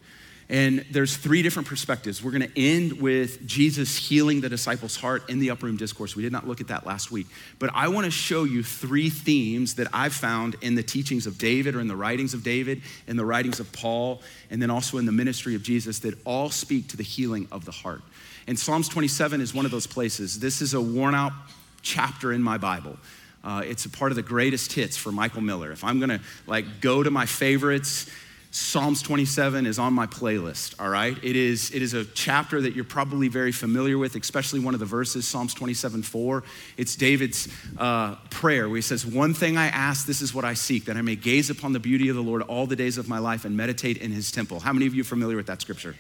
[0.51, 2.23] And there's three different perspectives.
[2.23, 6.17] We're going to end with Jesus healing the disciples' heart in the upper room discourse.
[6.17, 7.27] We did not look at that last week.
[7.59, 11.37] But I want to show you three themes that I've found in the teachings of
[11.37, 14.97] David or in the writings of David, in the writings of Paul, and then also
[14.97, 18.01] in the ministry of Jesus that all speak to the healing of the heart.
[18.47, 20.41] And Psalms 27 is one of those places.
[20.41, 21.33] This is a worn out
[21.83, 22.97] chapter in my Bible.
[23.45, 25.71] Uh, it's a part of the greatest hits for Michael Miller.
[25.73, 28.11] If I'm gonna like go to my favorites,
[28.59, 31.17] Psalms 27 is on my playlist, all right?
[31.23, 34.81] It is, it is a chapter that you're probably very familiar with, especially one of
[34.81, 36.43] the verses, Psalms 27 4.
[36.77, 37.49] It's David's
[37.79, 40.97] uh, prayer where he says, One thing I ask, this is what I seek, that
[40.97, 43.45] I may gaze upon the beauty of the Lord all the days of my life
[43.45, 44.59] and meditate in his temple.
[44.59, 45.95] How many of you are familiar with that scripture?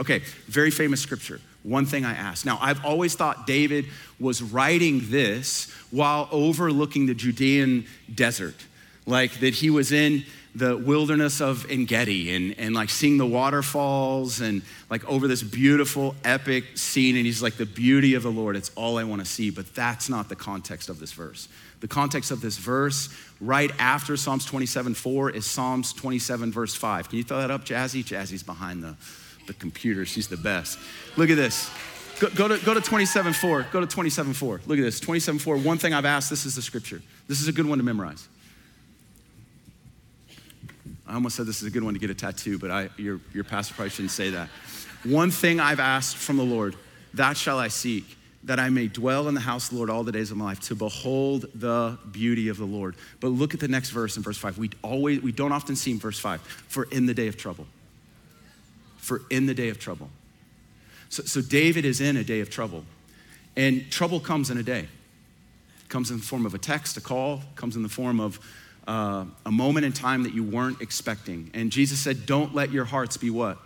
[0.00, 1.40] Okay, very famous scripture.
[1.62, 2.44] One thing I ask.
[2.44, 3.86] Now, I've always thought David
[4.18, 8.56] was writing this while overlooking the Judean desert,
[9.06, 10.24] like that he was in
[10.54, 16.14] the wilderness of Engedi and, and like seeing the waterfalls and like over this beautiful
[16.24, 17.16] epic scene.
[17.16, 19.50] And he's like, the beauty of the Lord, it's all I want to see.
[19.50, 21.48] But that's not the context of this verse.
[21.80, 23.08] The context of this verse,
[23.40, 27.08] right after Psalms 27 4, is Psalms 27, verse 5.
[27.08, 28.04] Can you throw that up, Jazzy?
[28.04, 28.96] Jazzy's behind the,
[29.46, 30.04] the computer.
[30.04, 30.78] She's the best.
[31.16, 31.70] Look at this.
[32.18, 33.66] Go, go to, go to 27 4.
[33.72, 34.60] Go to 27 4.
[34.66, 35.00] Look at this.
[35.00, 35.56] 27 4.
[35.56, 37.00] One thing I've asked, this is the scripture.
[37.28, 38.28] This is a good one to memorize.
[41.10, 43.20] I almost said this is a good one to get a tattoo, but I, your,
[43.34, 44.48] your pastor probably shouldn't say that.
[45.02, 46.76] One thing I've asked from the Lord,
[47.14, 50.04] that shall I seek, that I may dwell in the house of the Lord all
[50.04, 52.94] the days of my life, to behold the beauty of the Lord.
[53.18, 54.56] But look at the next verse in verse five.
[54.56, 57.66] We always we don't often see in verse five, for in the day of trouble.
[58.98, 60.10] For in the day of trouble.
[61.08, 62.84] So, so David is in a day of trouble.
[63.56, 64.86] And trouble comes in a day.
[65.88, 68.38] Comes in the form of a text, a call, comes in the form of
[68.86, 71.50] uh, a moment in time that you weren't expecting.
[71.54, 73.58] And Jesus said, Don't let your hearts be what?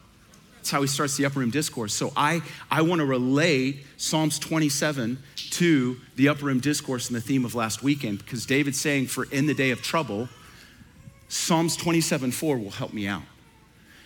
[0.57, 1.93] That's how he starts the upper room discourse.
[1.93, 2.41] So I,
[2.71, 5.19] I want to relate Psalms 27
[5.51, 9.25] to the upper room discourse and the theme of last weekend because David's saying, For
[9.27, 10.29] in the day of trouble,
[11.29, 13.23] Psalms 27 4 will help me out.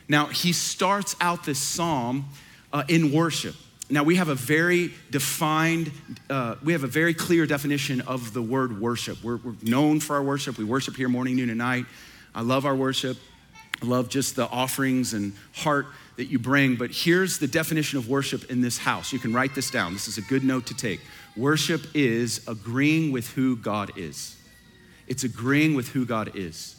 [0.09, 2.27] Now, he starts out this psalm
[2.73, 3.55] uh, in worship.
[3.91, 5.91] Now, we have a very defined,
[6.29, 9.23] uh, we have a very clear definition of the word worship.
[9.25, 10.59] We're, we're, known for our worship.
[10.59, 11.87] We worship here morning, noon, and night.
[12.35, 13.17] I love our worship.
[13.83, 15.87] I love just the offerings and heart
[16.17, 16.77] that you bring.
[16.77, 19.13] But here's the definition of worship in this house.
[19.13, 19.95] You can write this down.
[19.95, 21.01] This is a good note to take.
[21.37, 24.37] Worship is agreeing with who God is.
[25.07, 26.77] It's agreeing with who God is.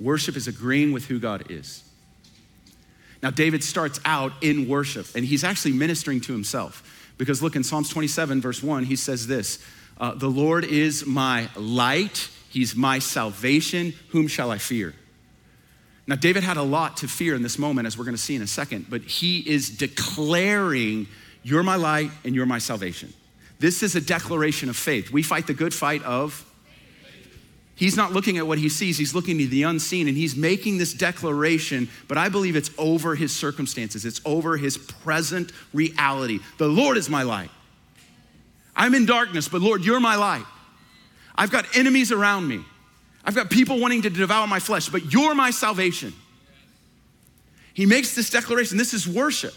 [0.00, 1.87] Worship is agreeing with who God is.
[3.22, 6.82] Now, David starts out in worship, and he's actually ministering to himself.
[7.18, 9.58] Because look in Psalms 27, verse 1, he says this
[9.98, 13.94] uh, The Lord is my light, he's my salvation.
[14.10, 14.94] Whom shall I fear?
[16.06, 18.36] Now, David had a lot to fear in this moment, as we're going to see
[18.36, 21.06] in a second, but he is declaring,
[21.42, 23.12] You're my light and you're my salvation.
[23.58, 25.10] This is a declaration of faith.
[25.10, 26.47] We fight the good fight of
[27.78, 30.78] He's not looking at what he sees, he's looking to the unseen, and he's making
[30.78, 36.40] this declaration, but I believe it's over his circumstances, it's over his present reality.
[36.58, 37.50] The Lord is my light.
[38.74, 40.44] I'm in darkness, but Lord, you're my light.
[41.36, 42.64] I've got enemies around me,
[43.24, 46.12] I've got people wanting to devour my flesh, but you're my salvation.
[47.74, 48.76] He makes this declaration.
[48.76, 49.54] This is worship.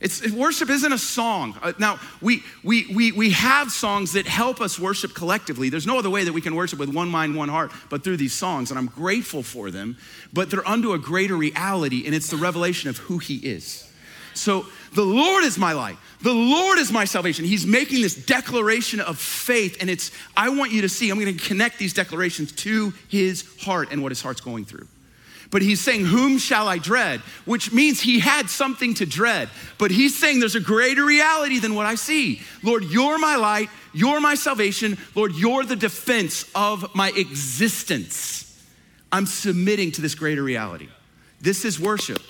[0.00, 1.58] It's, worship isn't a song.
[1.60, 5.68] Uh, now, we, we, we, we have songs that help us worship collectively.
[5.68, 8.16] There's no other way that we can worship with one mind, one heart, but through
[8.16, 9.98] these songs, and I'm grateful for them.
[10.32, 13.86] But they're unto a greater reality, and it's the revelation of who He is.
[14.32, 15.98] So, the Lord is my light.
[16.22, 17.44] The Lord is my salvation.
[17.44, 21.34] He's making this declaration of faith, and it's, I want you to see, I'm gonna
[21.34, 24.88] connect these declarations to His heart and what His heart's going through.
[25.50, 27.20] But he's saying, Whom shall I dread?
[27.44, 29.50] Which means he had something to dread.
[29.78, 32.40] But he's saying there's a greater reality than what I see.
[32.62, 34.96] Lord, you're my light, you're my salvation.
[35.14, 38.46] Lord, you're the defense of my existence.
[39.12, 40.88] I'm submitting to this greater reality.
[41.40, 42.22] This is worship.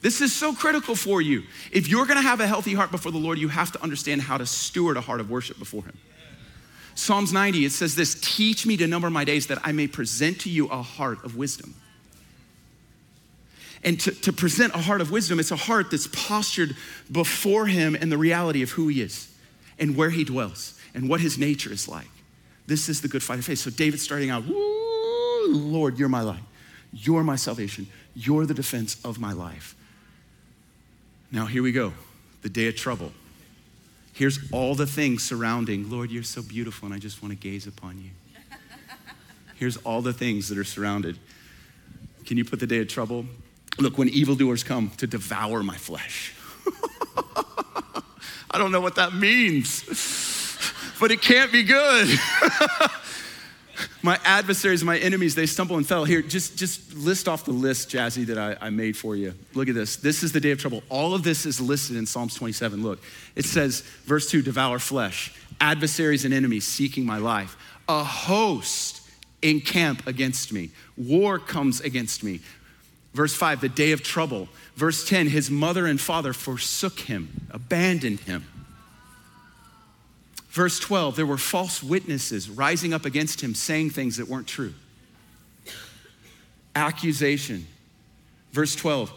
[0.00, 1.42] This is so critical for you.
[1.70, 4.38] If you're gonna have a healthy heart before the Lord, you have to understand how
[4.38, 5.96] to steward a heart of worship before Him.
[6.94, 10.40] Psalms 90, it says this Teach me to number my days that I may present
[10.40, 11.74] to you a heart of wisdom.
[13.82, 16.76] And to, to present a heart of wisdom, it's a heart that's postured
[17.10, 19.32] before Him and the reality of who He is
[19.78, 22.08] and where He dwells and what His nature is like.
[22.66, 23.58] This is the good fight of faith.
[23.58, 26.42] So David's starting out, Lord, you're my light.
[26.92, 27.86] You're my salvation.
[28.14, 29.74] You're the defense of my life.
[31.32, 31.92] Now, here we go
[32.42, 33.12] the day of trouble.
[34.20, 37.66] Here's all the things surrounding, Lord, you're so beautiful, and I just want to gaze
[37.66, 38.10] upon you.
[39.56, 41.18] Here's all the things that are surrounded.
[42.26, 43.24] Can you put the day of trouble?
[43.78, 46.34] Look, when evildoers come to devour my flesh.
[48.50, 49.84] I don't know what that means,
[51.00, 52.08] but it can't be good.
[54.02, 56.04] my adversaries, my enemies, they stumble and fell.
[56.04, 59.34] Here, just, just list off the list, Jazzy, that I, I made for you.
[59.54, 59.96] Look at this.
[59.96, 60.82] This is the day of trouble.
[60.88, 62.82] All of this is listed in Psalms 27.
[62.82, 63.00] Look,
[63.36, 67.56] it says, verse 2 devour flesh, adversaries and enemies seeking my life.
[67.88, 69.02] A host
[69.42, 72.40] encamp against me, war comes against me.
[73.12, 74.48] Verse 5, the day of trouble.
[74.76, 78.44] Verse 10, his mother and father forsook him, abandoned him.
[80.50, 84.74] Verse 12, there were false witnesses rising up against him, saying things that weren't true.
[86.74, 87.66] Accusation.
[88.52, 89.12] Verse 12,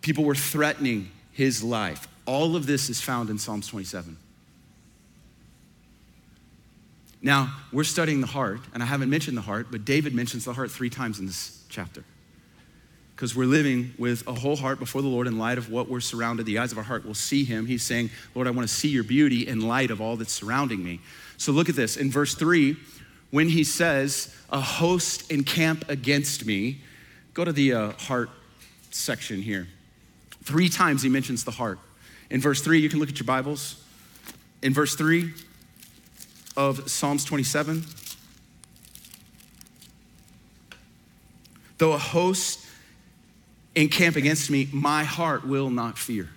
[0.00, 2.08] people were threatening his life.
[2.24, 4.16] All of this is found in Psalms 27.
[7.20, 10.54] Now, we're studying the heart, and I haven't mentioned the heart, but David mentions the
[10.54, 12.04] heart three times in this chapter.
[13.18, 15.98] Because we're living with a whole heart before the Lord in light of what we're
[15.98, 16.46] surrounded.
[16.46, 17.66] The eyes of our heart will see him.
[17.66, 20.84] He's saying, Lord, I want to see your beauty in light of all that's surrounding
[20.84, 21.00] me.
[21.36, 21.96] So look at this.
[21.96, 22.76] In verse three,
[23.32, 26.78] when he says, A host encamp against me,
[27.34, 28.30] go to the uh, heart
[28.92, 29.66] section here.
[30.44, 31.80] Three times he mentions the heart.
[32.30, 33.82] In verse three, you can look at your Bibles.
[34.62, 35.34] In verse three,
[36.56, 37.84] of Psalms 27.
[41.78, 42.67] Though a host
[43.82, 46.28] encamp against me, my heart will not fear.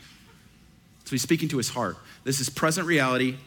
[1.06, 1.98] So he's speaking to his heart.
[2.24, 3.38] This is present reality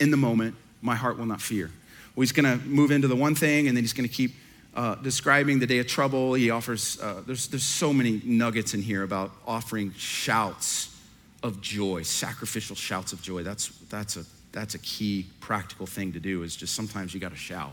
[0.00, 0.54] in the moment.
[0.80, 1.70] My heart will not fear.
[2.14, 4.34] Well, he's going to move into the one thing, and then he's going to keep
[4.74, 6.34] uh, describing the day of trouble.
[6.34, 10.96] He offers, uh, there's, there's so many nuggets in here about offering shouts
[11.42, 13.42] of joy, sacrificial shouts of joy.
[13.42, 17.30] That's, that's a that's a key practical thing to do is just sometimes you got
[17.30, 17.72] to shout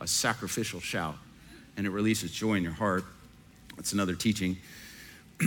[0.00, 1.16] a sacrificial shout
[1.76, 3.04] and it releases joy in your heart
[3.76, 4.56] that's another teaching.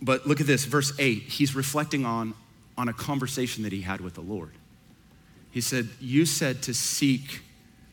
[0.00, 2.34] But look at this verse 8 he's reflecting on
[2.76, 4.52] on a conversation that he had with the lord.
[5.50, 7.40] He said you said to seek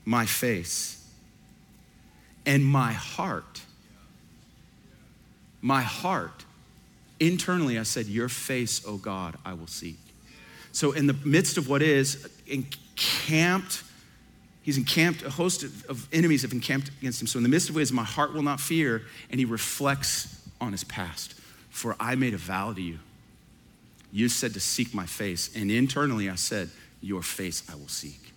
[0.06, 1.04] my face
[2.46, 3.62] and my heart.
[5.62, 6.46] My heart.
[7.20, 9.98] Internally i said your face o god i will seek.
[10.72, 13.82] So, in the midst of what is encamped,
[14.66, 17.28] he's encamped, a host of, of, enemies have encamped against him.
[17.28, 20.42] So, in the midst of what is, my heart will not fear, and he reflects
[20.60, 21.36] on his past.
[21.70, 23.00] For I made a vow to you.
[24.12, 26.70] You said to seek my face, and internally I said,
[27.02, 28.34] Your face I will seek.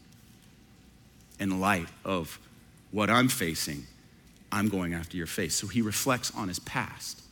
[1.41, 2.39] In light of
[2.91, 3.87] what I'm facing,
[4.53, 5.55] I'm going after your face.
[5.55, 7.23] So he reflects on his past,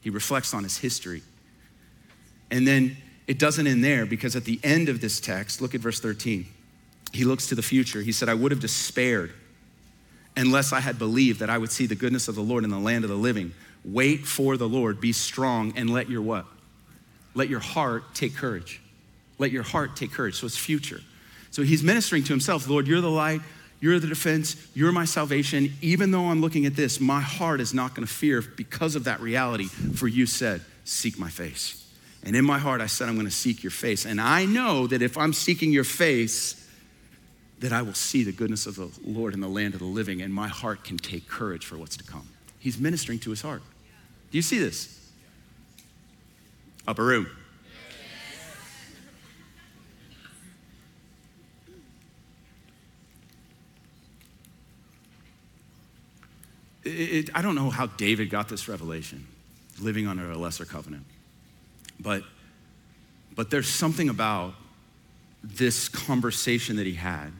[0.00, 1.22] he reflects on his history.
[2.50, 5.80] And then it doesn't end there because at the end of this text, look at
[5.80, 6.46] verse 13.
[7.12, 8.00] He looks to the future.
[8.00, 9.32] He said, I would have despaired
[10.36, 12.78] unless I had believed that I would see the goodness of the Lord in the
[12.78, 13.52] land of the living.
[13.84, 16.46] Wait for the Lord, be strong, and let your what?
[17.34, 18.80] Let your heart take courage.
[19.38, 20.36] Let your heart take courage.
[20.36, 21.00] So it's future.
[21.50, 23.40] So he's ministering to himself Lord, you're the light,
[23.80, 25.72] you're the defense, you're my salvation.
[25.82, 29.04] Even though I'm looking at this, my heart is not going to fear because of
[29.04, 31.78] that reality, for you said, Seek my face.
[32.24, 34.06] And in my heart, I said, I'm going to seek your face.
[34.06, 36.61] And I know that if I'm seeking your face,
[37.62, 40.20] that I will see the goodness of the Lord in the land of the living,
[40.20, 42.28] and my heart can take courage for what's to come.
[42.58, 43.62] He's ministering to his heart.
[44.32, 45.10] Do you see this?
[46.88, 47.28] Upper room.
[56.82, 59.28] It- it- I don't know how David got this revelation,
[59.78, 61.06] living under a lesser covenant.
[62.00, 62.24] But,
[63.36, 64.56] but there's something about
[65.44, 67.32] this conversation that he had.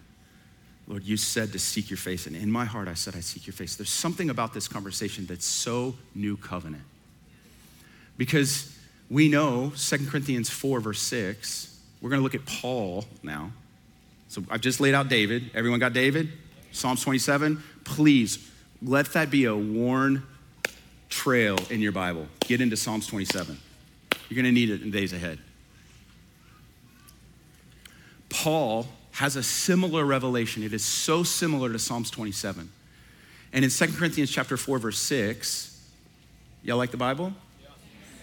[0.92, 3.46] Lord, you said to seek your face, and in my heart I said, I seek
[3.46, 3.76] your face.
[3.76, 6.82] There's something about this conversation that's so new covenant.
[8.18, 8.76] Because
[9.08, 13.52] we know 2 Corinthians 4, verse 6, we're going to look at Paul now.
[14.28, 15.50] So I've just laid out David.
[15.54, 16.28] Everyone got David?
[16.72, 17.62] Psalms 27.
[17.84, 18.50] Please
[18.82, 20.22] let that be a worn
[21.08, 22.26] trail in your Bible.
[22.40, 23.56] Get into Psalms 27.
[24.28, 25.38] You're going to need it in days ahead.
[28.28, 30.62] Paul has a similar revelation.
[30.62, 32.70] It is so similar to Psalms 27.
[33.52, 35.78] And in 2 Corinthians chapter 4 verse 6,
[36.62, 37.32] y'all like the Bible?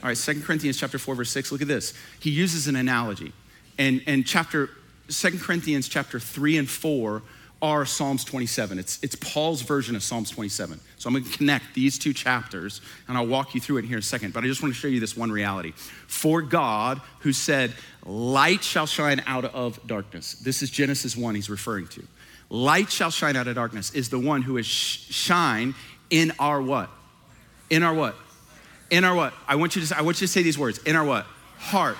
[0.01, 1.93] All right, 2 Corinthians chapter 4 verse 6, look at this.
[2.19, 3.33] He uses an analogy.
[3.77, 4.69] And and chapter
[5.09, 7.21] 2 Corinthians chapter 3 and 4
[7.61, 8.79] are Psalms 27.
[8.79, 10.79] It's, it's Paul's version of Psalms 27.
[10.97, 13.97] So I'm going to connect these two chapters and I'll walk you through it here
[13.97, 14.33] in a second.
[14.33, 15.73] But I just want to show you this one reality.
[16.07, 17.73] For God, who said,
[18.05, 20.33] Light shall shine out of darkness.
[20.33, 22.03] This is Genesis 1 he's referring to.
[22.49, 25.75] Light shall shine out of darkness is the one who is sh- shine
[26.09, 26.89] in our what?
[27.69, 28.15] In our what?
[28.89, 29.33] In our what?
[29.47, 30.79] I want you to I want you to say these words.
[30.79, 31.27] In our what?
[31.57, 31.97] Heart.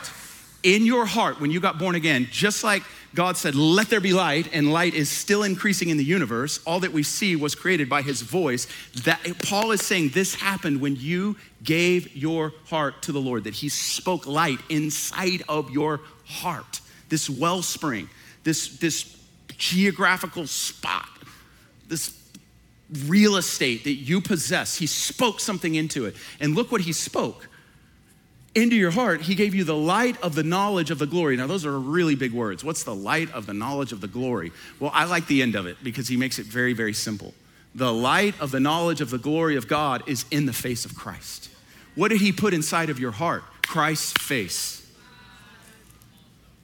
[0.64, 2.84] In your heart, when you got born again, just like
[3.16, 6.60] God said, let there be light, and light is still increasing in the universe.
[6.66, 8.68] All that we see was created by his voice.
[9.04, 13.56] That Paul is saying this happened when you gave your heart to the Lord, that
[13.56, 16.82] he spoke light inside of your heart.
[17.10, 18.10] This wellspring,
[18.44, 19.18] this, this
[19.58, 21.10] geographical spot,
[21.88, 22.16] this
[23.06, 24.78] real estate that you possess.
[24.78, 26.16] He spoke something into it.
[26.40, 27.48] And look what he spoke.
[28.56, 31.38] Into your heart, he gave you the light of the knowledge of the glory.
[31.38, 32.64] Now, those are really big words.
[32.64, 34.52] What's the light of the knowledge of the glory?
[34.80, 37.34] Well, I like the end of it because he makes it very, very simple.
[37.76, 40.96] The light of the knowledge of the glory of God is in the face of
[40.96, 41.50] Christ.
[41.94, 43.44] What did he put inside of your heart?
[43.62, 44.80] Christ's face.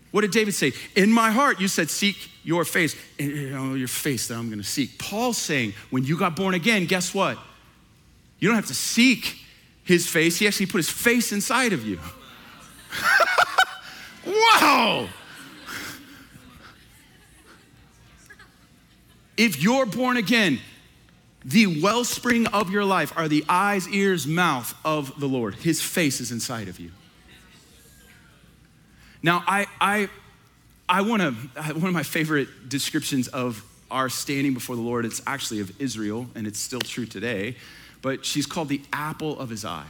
[0.10, 0.72] What did David say?
[0.96, 2.96] In my heart, you said, Seek your face.
[3.20, 4.98] You know, your face that I'm going to seek.
[4.98, 7.38] Paul's saying, when you got born again, guess what?
[8.40, 9.45] You don't have to seek
[9.86, 10.38] his face.
[10.38, 12.00] He actually put his face inside of you.
[14.28, 15.08] wow!
[19.38, 20.60] If you're born again,
[21.44, 25.56] the wellspring of your life are the eyes, ears, mouth of the Lord.
[25.56, 26.92] His face is inside of you.
[29.22, 30.10] Now, I, I,
[30.88, 31.32] I want to,
[31.74, 36.28] one of my favorite descriptions of our standing before the Lord, it's actually of Israel,
[36.36, 37.56] and it's still true today,
[38.06, 39.88] but she's called the apple of his eye.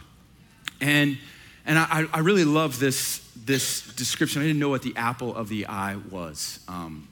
[0.80, 1.18] And,
[1.66, 4.42] and I, I really love this, this description.
[4.42, 6.62] I didn't know what the apple of the eye was.
[6.70, 7.10] Um,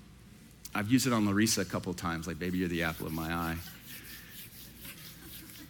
[0.74, 3.34] I've used it on Larissa a couple times, like, baby, you're the apple of my
[3.34, 3.58] eye.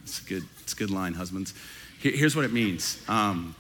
[0.04, 1.56] It's a good, it's a good line, husbands.
[2.00, 3.02] Here- here's what it means.
[3.08, 3.56] Um,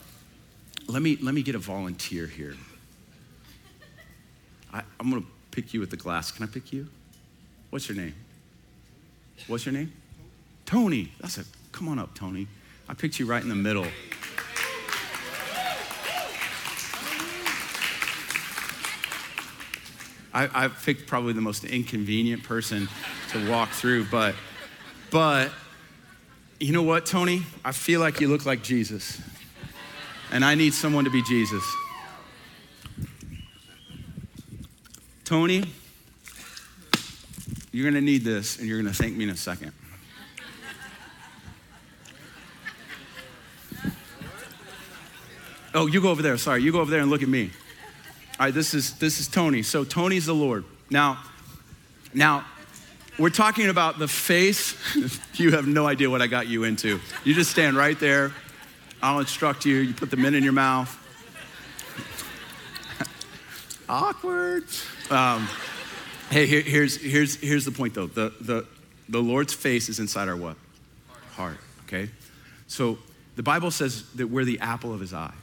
[0.85, 2.53] let, me, let me get a volunteer here.
[4.71, 6.29] I, I'm gonna pick you with the glass.
[6.29, 6.87] Can I pick you?
[7.71, 8.13] What's your name?
[9.47, 9.91] What's your name?
[10.67, 11.11] Tony.
[11.19, 12.47] That's a, come on up, Tony.
[12.87, 13.87] I picked you right in the middle.
[20.33, 22.87] I, I picked probably the most inconvenient person
[23.31, 24.35] to walk through, but,
[25.11, 25.51] but,
[26.59, 27.43] you know what, Tony?
[27.65, 29.19] I feel like you look like Jesus.
[30.31, 31.63] And I need someone to be Jesus.
[35.25, 35.63] Tony,
[37.71, 39.71] you're gonna need this and you're gonna thank me in a second.
[45.73, 46.37] Oh, you go over there.
[46.37, 47.49] Sorry, you go over there and look at me.
[48.39, 49.63] All right, this is this is Tony.
[49.63, 50.65] So Tony's the Lord.
[50.89, 51.19] Now,
[52.13, 52.45] now
[53.19, 54.75] we're talking about the face.
[55.35, 56.99] you have no idea what I got you into.
[57.23, 58.31] You just stand right there.
[59.01, 59.77] I'll instruct you.
[59.77, 60.89] You put the mint in your mouth.
[63.89, 64.65] Awkward.
[65.09, 65.47] Um,
[66.29, 68.07] hey, here, here's, here's, here's the point though.
[68.07, 68.65] The, the,
[69.09, 70.55] the Lord's face is inside our what?
[71.33, 72.09] Heart, okay?
[72.67, 72.97] So
[73.35, 75.33] the Bible says that we're the apple of his eye.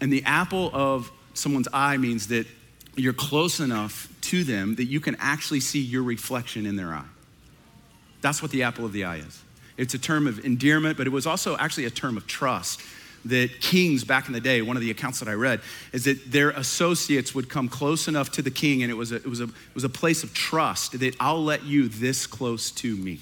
[0.00, 2.46] And the apple of someone's eye means that
[2.96, 7.04] you're close enough to them that you can actually see your reflection in their eye.
[8.20, 9.42] That's what the apple of the eye is.
[9.76, 12.80] It's a term of endearment, but it was also actually a term of trust.
[13.26, 15.60] That kings back in the day, one of the accounts that I read,
[15.92, 19.16] is that their associates would come close enough to the king, and it was a,
[19.16, 22.70] it was a, it was a place of trust that I'll let you this close
[22.70, 23.20] to me.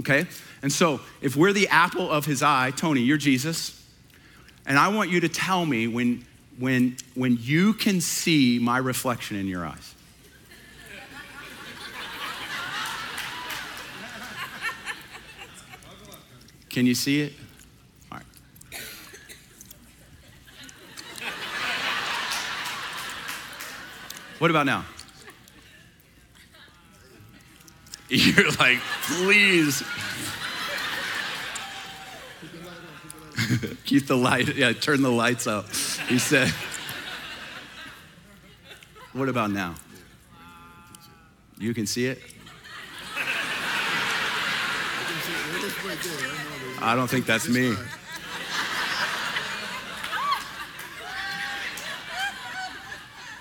[0.00, 0.26] Okay?
[0.60, 3.80] And so, if we're the apple of his eye, Tony, you're Jesus.
[4.66, 6.24] And I want you to tell me when,
[6.58, 9.94] when, when you can see my reflection in your eyes.
[16.70, 17.32] Can you see it?
[18.10, 18.26] All right.
[24.40, 24.84] What about now?
[28.08, 29.84] You're like, please.
[33.84, 35.68] Keep the light, yeah, turn the lights up.
[36.08, 36.48] He said,
[39.12, 39.74] What about now?
[41.58, 42.20] You can see it?
[46.80, 47.74] I don't think that's me.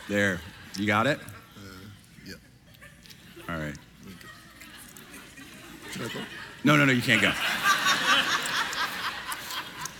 [0.09, 0.39] There.
[0.77, 1.19] You got it?
[1.19, 1.61] Uh,
[2.25, 2.33] yeah.
[3.49, 3.75] All right.
[5.91, 6.19] Should I go?
[6.63, 7.31] No, no, no, you can't go.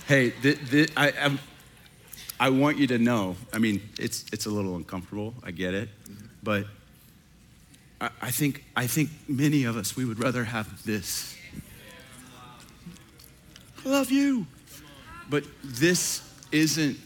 [0.06, 1.38] Hey, th- th- I, I'm-
[2.40, 3.36] I want you to know.
[3.52, 5.34] I mean, it's it's a little uncomfortable.
[5.44, 5.88] I get it,
[6.42, 6.66] but
[8.00, 11.36] I, I think I think many of us we would rather have this.
[13.84, 14.46] I love you,
[15.30, 16.98] but this isn't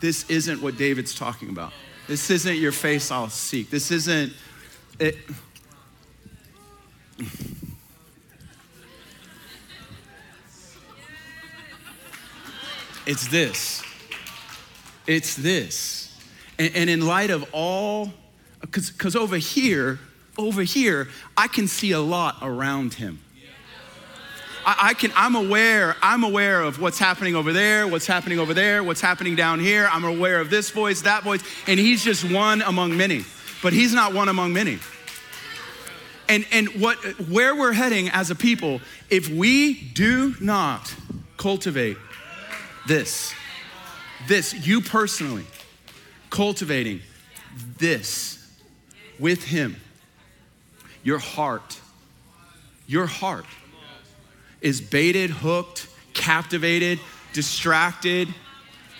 [0.00, 1.72] this isn't what David's talking about.
[2.06, 3.70] This isn't your face I'll seek.
[3.70, 4.32] This isn't
[5.00, 5.16] it.
[13.06, 13.82] It's this.
[15.06, 16.16] It's this.
[16.58, 18.12] And, and in light of all,
[18.60, 19.98] because over here,
[20.38, 23.20] over here, I can see a lot around him.
[24.66, 28.54] I, I can, I'm aware, I'm aware of what's happening over there, what's happening over
[28.54, 29.88] there, what's happening down here.
[29.90, 33.24] I'm aware of this voice, that voice, and he's just one among many.
[33.62, 34.78] But he's not one among many.
[36.28, 36.96] And, and what,
[37.28, 38.80] where we're heading as a people,
[39.10, 40.94] if we do not
[41.36, 41.98] cultivate
[42.86, 43.34] this,
[44.26, 45.46] this, you personally,
[46.30, 47.00] cultivating
[47.78, 48.46] this
[49.18, 49.76] with Him,
[51.02, 51.80] your heart,
[52.86, 53.46] your heart
[54.60, 56.98] is baited, hooked, captivated,
[57.32, 58.28] distracted.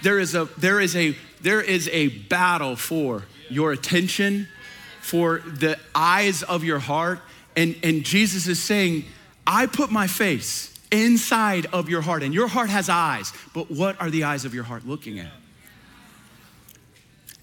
[0.02, 4.48] There is a, there is a, there is a battle for your attention,
[5.00, 7.20] for the eyes of your heart.
[7.56, 9.04] And, and Jesus is saying,
[9.46, 14.00] I put my face inside of your heart, and your heart has eyes, but what
[14.00, 15.32] are the eyes of your heart looking at?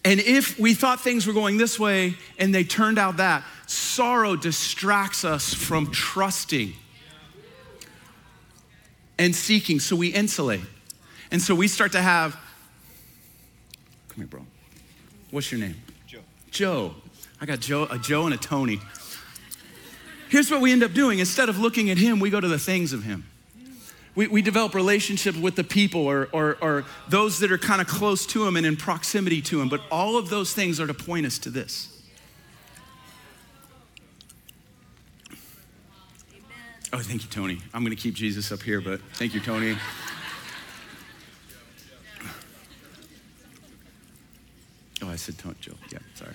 [0.03, 4.35] And if we thought things were going this way and they turned out that, sorrow
[4.35, 6.73] distracts us from trusting
[9.19, 10.61] and seeking, so we insulate.
[11.29, 12.33] And so we start to have,
[14.09, 14.45] come here, bro.
[15.29, 15.75] What's your name?
[16.07, 16.19] Joe.
[16.49, 16.95] Joe.
[17.39, 18.79] I got Joe, a Joe and a Tony.
[20.29, 21.19] Here's what we end up doing.
[21.19, 23.25] Instead of looking at him, we go to the things of him.
[24.13, 27.87] We, we develop relationships with the people or, or, or those that are kind of
[27.87, 29.69] close to him and in proximity to him.
[29.69, 31.87] But all of those things are to point us to this.
[36.93, 37.59] Oh, thank you, Tony.
[37.73, 39.77] I'm going to keep Jesus up here, but thank you, Tony.
[45.03, 45.73] Oh, I said Tony, Joe.
[45.91, 46.33] Yeah, sorry.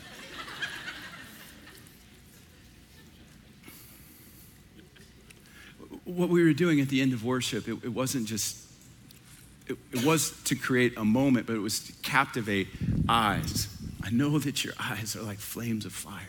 [6.06, 8.56] What we were doing at the end of worship, it, it wasn't just,
[9.66, 12.68] it, it was to create a moment, but it was to captivate
[13.08, 13.68] eyes.
[14.02, 16.22] I know that your eyes are like flames of fire.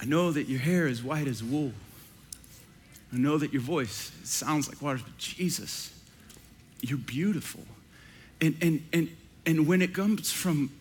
[0.00, 1.72] I know that your hair is white as wool.
[3.12, 5.94] I know that your voice sounds like water, but Jesus,
[6.80, 7.62] you're beautiful.
[8.40, 9.08] And, and, and,
[9.46, 10.72] and when it comes from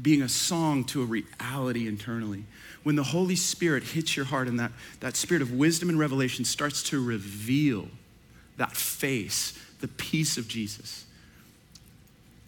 [0.00, 2.44] being a song to a reality internally,
[2.86, 4.70] when the Holy Spirit hits your heart and that,
[5.00, 7.88] that spirit of wisdom and revelation starts to reveal
[8.58, 11.04] that face, the peace of Jesus,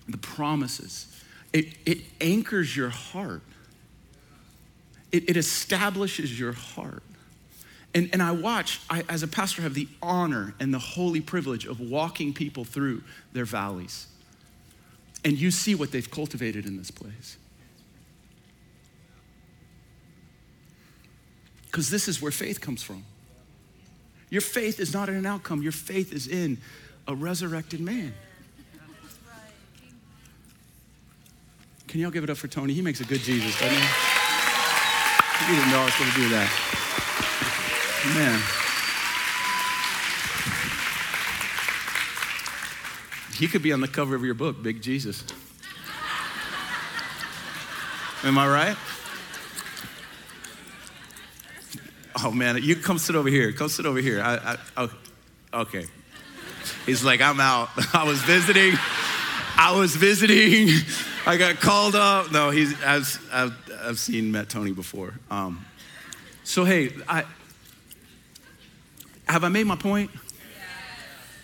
[0.08, 1.08] the promises,
[1.52, 3.42] it, it anchors your heart.
[5.10, 7.02] It, it establishes your heart.
[7.92, 11.66] And, and I watch, I, as a pastor, have the honor and the holy privilege
[11.66, 14.06] of walking people through their valleys.
[15.24, 17.38] And you see what they've cultivated in this place.
[21.70, 23.04] Because this is where faith comes from.
[24.30, 26.58] Your faith is not in an outcome, your faith is in
[27.06, 28.12] a resurrected man.
[31.86, 32.74] Can y'all give it up for Tony?
[32.74, 33.86] He makes a good Jesus, doesn't he?
[35.38, 36.50] He didn't know I was going to do that.
[38.14, 38.40] Man.
[43.38, 45.24] He could be on the cover of your book, Big Jesus.
[48.24, 48.76] Am I right?
[52.20, 53.52] Oh man, you come sit over here.
[53.52, 54.20] Come sit over here.
[54.20, 54.90] I, I, oh,
[55.54, 55.86] okay.
[56.84, 57.68] He's like, I'm out.
[57.94, 58.74] I was visiting.
[59.56, 60.68] I was visiting.
[61.26, 62.32] I got called up.
[62.32, 65.14] No, he's, I've, I've, I've seen, met Tony before.
[65.30, 65.64] Um,
[66.42, 67.24] so, hey, I,
[69.28, 70.10] have I made my point?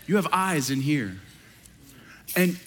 [0.06, 1.16] You have eyes in here.
[2.36, 2.58] And,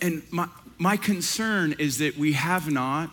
[0.00, 0.48] and my,
[0.78, 3.10] my concern is that we have not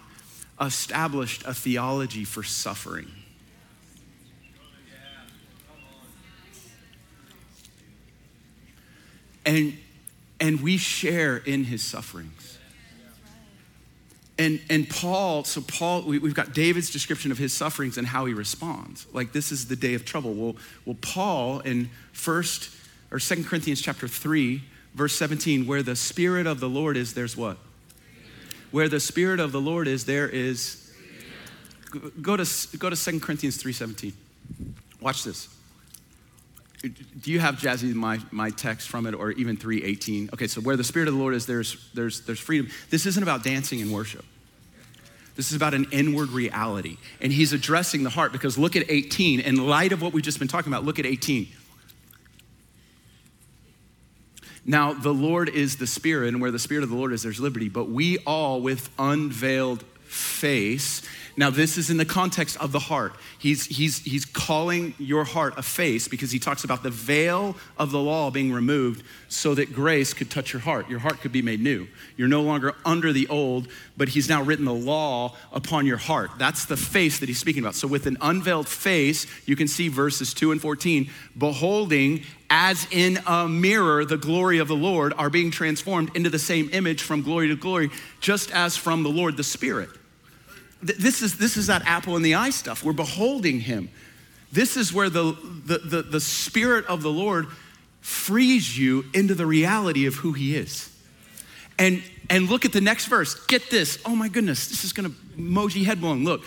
[0.62, 3.08] established a theology for suffering.
[9.48, 9.78] And,
[10.40, 12.58] and we share in his sufferings.
[14.40, 18.26] And, and Paul, so Paul, we, we've got David's description of his sufferings and how
[18.26, 19.08] he responds.
[19.12, 20.34] Like this is the day of trouble.
[20.34, 22.70] Well, well Paul in first
[23.10, 24.62] or Second Corinthians chapter 3,
[24.94, 27.58] verse 17, where the Spirit of the Lord is, there's what?
[28.72, 30.84] Where the Spirit of the Lord is, there is.
[32.22, 34.12] Go to, go to 2 Corinthians 3.17.
[35.00, 35.48] Watch this.
[36.82, 40.30] Do you have Jazzy my, my text from it or even 318?
[40.34, 42.70] Okay, so where the Spirit of the Lord is, there's, there's, there's freedom.
[42.90, 44.24] This isn't about dancing and worship.
[45.36, 46.98] This is about an inward reality.
[47.22, 49.40] And he's addressing the heart because look at 18.
[49.40, 51.48] In light of what we've just been talking about, look at 18.
[54.66, 57.40] Now, the Lord is the Spirit, and where the Spirit of the Lord is, there's
[57.40, 57.70] liberty.
[57.70, 61.02] But we all, with unveiled face,
[61.40, 63.14] now, this is in the context of the heart.
[63.38, 67.92] He's, he's, he's calling your heart a face because he talks about the veil of
[67.92, 70.90] the law being removed so that grace could touch your heart.
[70.90, 71.88] Your heart could be made new.
[72.16, 76.32] You're no longer under the old, but he's now written the law upon your heart.
[76.40, 77.76] That's the face that he's speaking about.
[77.76, 81.08] So, with an unveiled face, you can see verses 2 and 14
[81.38, 86.40] beholding as in a mirror the glory of the Lord are being transformed into the
[86.40, 89.90] same image from glory to glory, just as from the Lord the Spirit.
[90.82, 92.84] This is, this is that apple in the eye stuff.
[92.84, 93.90] We're beholding him.
[94.52, 97.48] This is where the, the, the, the Spirit of the Lord
[98.02, 100.90] frees you into the reality of who he is.
[101.80, 103.46] And, and look at the next verse.
[103.48, 104.00] Get this.
[104.06, 106.02] Oh my goodness, this is gonna emoji head.
[106.02, 106.44] Look.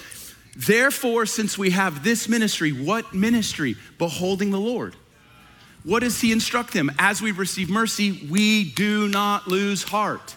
[0.56, 3.76] Therefore, since we have this ministry, what ministry?
[3.98, 4.96] Beholding the Lord.
[5.84, 6.90] What does he instruct them?
[6.98, 10.36] As we receive mercy, we do not lose heart.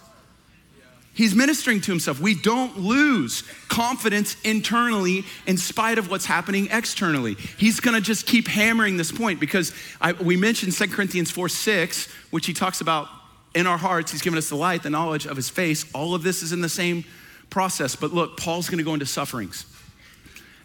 [1.15, 2.19] He's ministering to himself.
[2.19, 7.35] We don't lose confidence internally in spite of what's happening externally.
[7.35, 11.49] He's going to just keep hammering this point because I, we mentioned 2 Corinthians 4
[11.49, 13.07] 6, which he talks about
[13.53, 14.11] in our hearts.
[14.11, 15.85] He's given us the light, the knowledge of his face.
[15.93, 17.05] All of this is in the same
[17.51, 17.95] process.
[17.95, 19.67] But look, Paul's going to go into sufferings.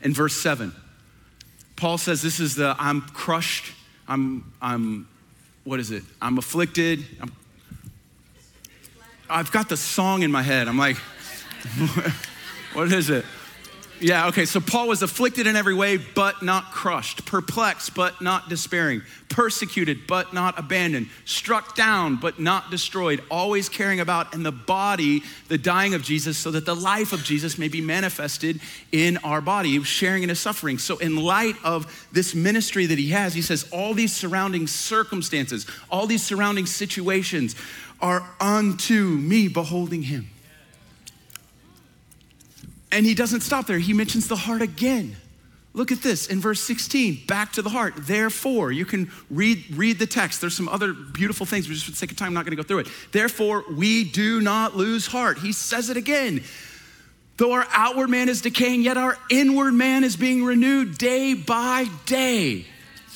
[0.01, 0.73] In verse 7,
[1.77, 3.75] Paul says, This is the I'm crushed,
[4.07, 5.07] I'm, I'm,
[5.65, 6.05] what is it?
[6.23, 7.33] I'm afflicted, I'm
[9.31, 10.69] I've got the song in my head.
[10.69, 10.97] I'm like,
[12.73, 13.25] what is it?
[14.01, 18.49] Yeah, okay, so Paul was afflicted in every way, but not crushed, perplexed, but not
[18.49, 24.53] despairing, persecuted, but not abandoned, struck down, but not destroyed, always caring about in the
[24.53, 28.61] body the dying of Jesus so that the life of Jesus may be manifested
[28.93, 29.71] in our body.
[29.71, 30.79] He was sharing in his suffering.
[30.79, 35.67] So, in light of this ministry that he has, he says, all these surrounding circumstances,
[35.91, 37.57] all these surrounding situations
[38.01, 40.29] are unto me beholding him.
[42.91, 43.79] And he doesn't stop there.
[43.79, 45.17] He mentions the heart again.
[45.75, 47.95] Look at this in verse 16, back to the heart.
[47.97, 50.41] Therefore, you can read, read the text.
[50.41, 51.69] There's some other beautiful things.
[51.69, 52.89] We're just for the sake of time, I'm not going to go through it.
[53.13, 55.39] Therefore, we do not lose heart.
[55.39, 56.43] He says it again.
[57.37, 61.87] Though our outward man is decaying, yet our inward man is being renewed day by
[62.07, 62.67] day.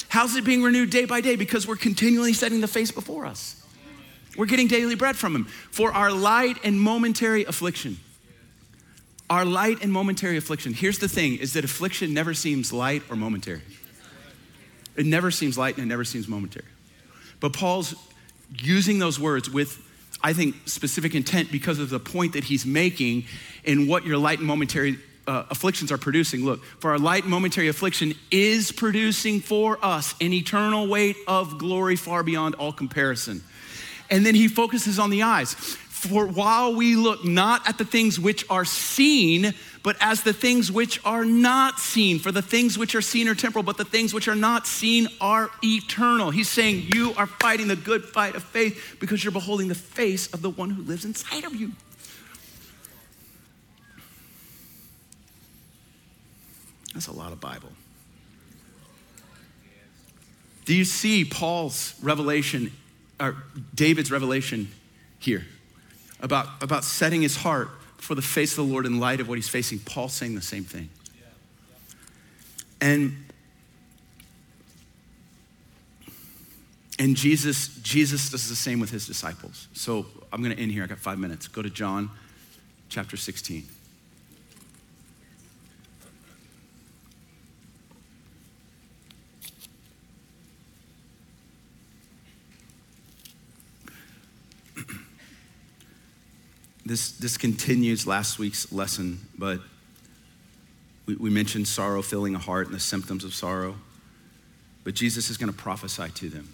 [0.09, 1.37] How's it being renewed day by day?
[1.37, 3.62] Because we're continually setting the face before us.
[4.37, 7.99] We're getting daily bread from him for our light and momentary affliction.
[9.29, 10.75] Our light and momentary affliction.
[10.75, 13.63] Here's the thing is that affliction never seems light or momentary.
[14.97, 16.67] It never seems light and it never seems momentary.
[17.41, 17.95] But Paul's
[18.59, 19.79] using those words with,
[20.23, 23.25] I think, specific intent because of the point that he's making
[23.65, 26.45] in what your light and momentary uh, afflictions are producing.
[26.45, 31.59] Look, for our light and momentary affliction is producing for us an eternal weight of
[31.59, 33.43] glory far beyond all comparison.
[34.13, 35.55] And then he focuses on the eyes.
[35.55, 40.71] For while we look not at the things which are seen, but as the things
[40.71, 42.19] which are not seen.
[42.19, 45.09] For the things which are seen are temporal, but the things which are not seen
[45.21, 46.31] are eternal.
[46.31, 50.27] He's saying you are fighting the good fight of faith because you're beholding the face
[50.35, 51.73] of the one who lives inside of you.
[56.93, 57.71] That's a lot of Bible.
[60.67, 62.73] Do you see Paul's revelation
[63.21, 63.33] Uh,
[63.75, 64.69] David's revelation
[65.19, 65.45] here
[66.21, 69.37] about, about setting his heart for the face of the Lord in light of what
[69.37, 69.79] he's facing.
[69.79, 70.89] Paul saying the same thing.
[72.81, 73.17] And
[77.03, 79.67] And Jesus, Jesus does the same with his disciples.
[79.73, 80.85] So I'm going to end here.
[80.85, 81.49] I got five minutes.
[81.49, 82.11] Go to John
[82.91, 83.67] chapter 16.
[96.85, 99.61] This, this continues last week's lesson, but
[101.07, 103.77] we, we mentioned sorrow filling a heart and the symptoms of sorrow.
[104.85, 106.49] But Jesus is going to prophesy to them.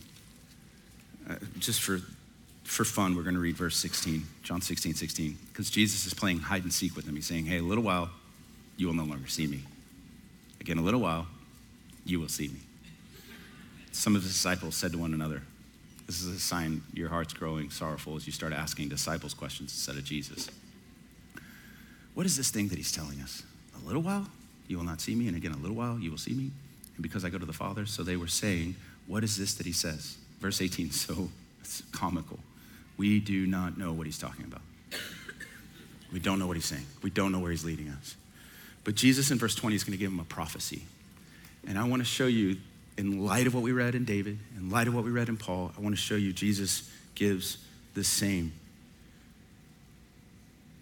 [1.29, 2.01] Uh, just for,
[2.65, 6.41] for fun, we're going to read verse 16, John 16, 16, because Jesus is playing
[6.41, 7.15] hide and seek with them.
[7.15, 8.11] He's saying, Hey, a little while,
[8.77, 9.63] you will no longer see me.
[10.61, 11.27] Again, a little while,
[12.05, 12.61] you will see me.
[13.93, 15.43] Some of the disciples said to one another,
[16.09, 19.97] This is a sign your heart's growing sorrowful as you start asking disciples questions instead
[19.97, 20.49] of Jesus.
[22.15, 23.43] What is this thing that he's telling us?
[23.81, 24.27] A little while,
[24.67, 26.51] you will not see me, and again, a little while, you will see me.
[26.97, 28.75] And because I go to the Father, so they were saying,
[29.07, 30.17] What is this that he says?
[30.41, 31.29] Verse 18, so
[31.61, 32.39] it's comical.
[32.97, 34.63] We do not know what he's talking about.
[36.13, 36.87] We don't know what he's saying.
[37.03, 38.17] We don't know where he's leading us.
[38.83, 40.83] But Jesus in verse 20 is going to give him a prophecy.
[41.67, 42.57] And I want to show you,
[42.99, 45.37] in light of what we read in David, in light of what we read in
[45.37, 47.59] Paul, I want to show you Jesus gives
[47.95, 48.53] the same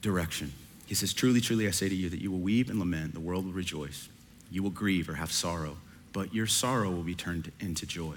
[0.01, 0.53] direction.
[0.87, 3.21] He says, Truly, truly, I say to you that you will weep and lament, the
[3.21, 4.09] world will rejoice.
[4.51, 5.77] You will grieve or have sorrow,
[6.14, 8.14] but your sorrow will be turned into joy.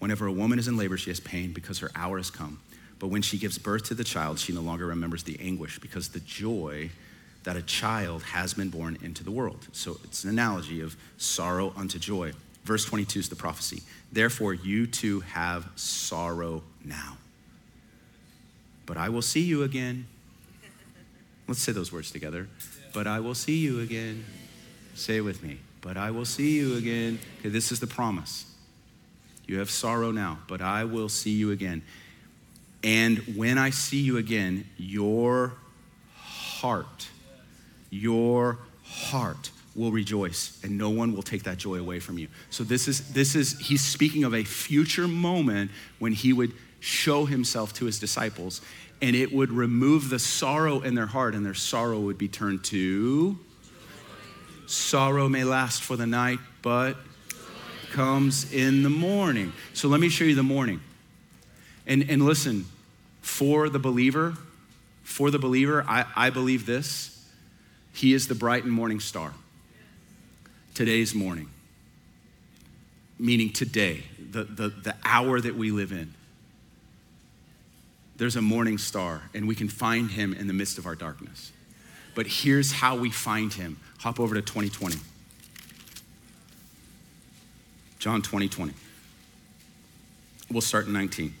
[0.00, 2.60] Whenever a woman is in labor, she has pain because her hour has come.
[2.98, 6.10] But when she gives birth to the child, she no longer remembers the anguish because
[6.10, 6.90] the joy
[7.44, 9.66] that a child has been born into the world.
[9.72, 12.32] So it's an analogy of sorrow unto joy.
[12.64, 13.82] Verse 22 is the prophecy.
[14.12, 17.16] Therefore, you too have sorrow now.
[18.86, 20.06] But I will see you again.
[21.46, 22.48] Let's say those words together.
[22.92, 24.24] But I will see you again.
[24.94, 25.58] Say it with me.
[25.80, 27.18] But I will see you again.
[27.38, 28.44] Okay, this is the promise.
[29.46, 31.82] You have sorrow now, but I will see you again.
[32.82, 35.54] And when I see you again, your
[36.14, 37.08] heart,
[37.90, 42.28] your heart will rejoice and no one will take that joy away from you.
[42.50, 47.24] So this is this is he's speaking of a future moment when he would show
[47.24, 48.60] himself to his disciples
[49.02, 52.64] and it would remove the sorrow in their heart and their sorrow would be turned
[52.64, 53.38] to
[54.66, 56.96] sorrow may last for the night but
[57.90, 59.52] comes in the morning.
[59.74, 60.80] So let me show you the morning.
[61.86, 62.66] And, and listen,
[63.20, 64.36] for the believer,
[65.02, 67.28] for the believer, I, I believe this.
[67.92, 69.34] He is the bright and morning star.
[70.74, 71.50] Today's morning.
[73.18, 76.14] Meaning today, the, the, the hour that we live in.
[78.16, 81.52] There's a morning star, and we can find him in the midst of our darkness.
[82.14, 83.78] But here's how we find him.
[84.00, 84.96] Hop over to 2020.
[87.98, 88.72] John 20, 20.
[90.50, 91.34] We'll start in 19.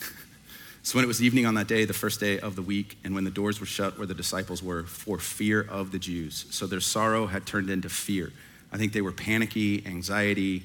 [0.82, 3.14] so when it was evening on that day, the first day of the week, and
[3.14, 6.46] when the doors were shut where the disciples were for fear of the Jews.
[6.50, 8.32] So their sorrow had turned into fear.
[8.76, 10.62] I think they were panicky, anxiety.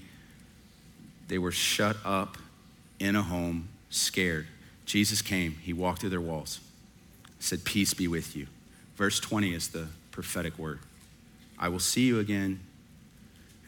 [1.30, 2.38] They were shut up
[3.00, 4.48] in a home, scared.
[4.86, 6.60] Jesus came, he walked through their walls,
[7.40, 8.48] said, Peace be with you.
[8.98, 10.80] Verse 20 is the prophetic word.
[11.58, 12.60] I will see you again.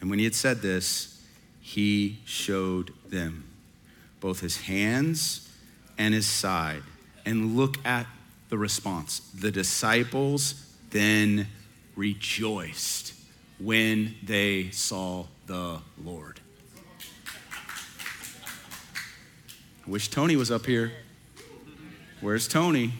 [0.02, 1.22] And when he had said this,
[1.62, 3.44] he showed them
[4.20, 5.50] both his hands
[5.96, 6.82] and his side.
[7.24, 8.06] And look at
[8.50, 9.20] the response.
[9.20, 11.46] The disciples then
[11.96, 13.13] rejoiced
[13.58, 16.40] when they saw the Lord.
[19.86, 20.92] I wish Tony was up here.
[22.20, 22.94] Where's Tony?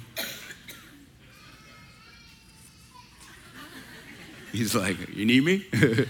[4.53, 5.67] He's like, You need me?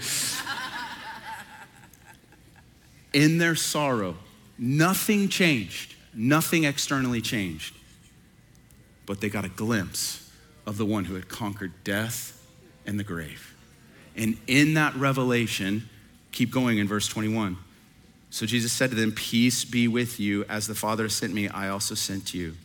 [3.13, 4.17] in their sorrow,
[4.57, 7.73] nothing changed, nothing externally changed.
[9.05, 10.29] But they got a glimpse
[10.65, 12.45] of the one who had conquered death
[12.85, 13.54] and the grave.
[14.15, 15.89] And in that revelation,
[16.31, 17.57] keep going in verse 21.
[18.29, 20.45] So Jesus said to them, Peace be with you.
[20.45, 22.55] As the Father sent me, I also sent you.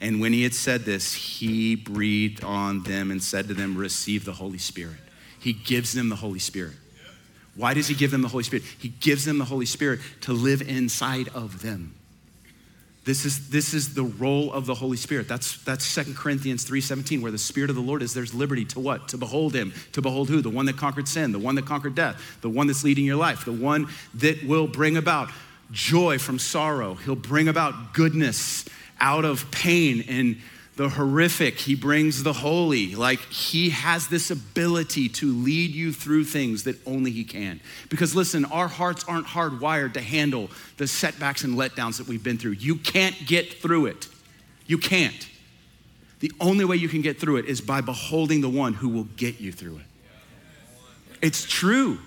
[0.00, 4.24] And when he had said this, he breathed on them and said to them, Receive
[4.24, 4.98] the Holy Spirit.
[5.38, 6.74] He gives them the Holy Spirit.
[7.54, 8.64] Why does he give them the Holy Spirit?
[8.78, 11.94] He gives them the Holy Spirit to live inside of them.
[13.04, 15.28] This is, this is the role of the Holy Spirit.
[15.28, 18.80] That's, that's 2 Corinthians 3.17, where the Spirit of the Lord is, there's liberty to
[18.80, 19.08] what?
[19.08, 19.74] To behold him.
[19.92, 20.40] To behold who?
[20.40, 23.16] The one that conquered sin, the one that conquered death, the one that's leading your
[23.16, 25.30] life, the one that will bring about
[25.70, 26.94] joy from sorrow.
[26.94, 28.64] He'll bring about goodness
[29.00, 30.38] out of pain and
[30.76, 32.94] the horrific, he brings the holy.
[32.94, 37.60] Like he has this ability to lead you through things that only he can.
[37.88, 42.38] Because listen, our hearts aren't hardwired to handle the setbacks and letdowns that we've been
[42.38, 42.52] through.
[42.52, 44.08] You can't get through it.
[44.66, 45.28] You can't.
[46.20, 49.08] The only way you can get through it is by beholding the one who will
[49.16, 49.86] get you through it.
[51.22, 51.98] It's true.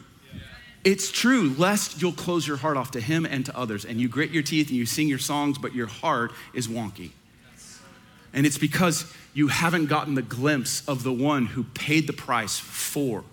[0.83, 4.07] It's true, lest you'll close your heart off to him and to others, and you
[4.07, 7.11] grit your teeth and you sing your songs, but your heart is wonky.
[8.37, 12.59] And it's because you haven't gotten the glimpse of the one who paid the price
[12.59, 13.23] for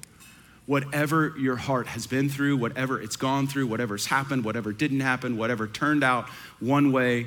[0.64, 5.36] whatever your heart has been through, whatever it's gone through, whatever's happened, whatever didn't happen,
[5.36, 6.26] whatever turned out
[6.58, 7.26] one way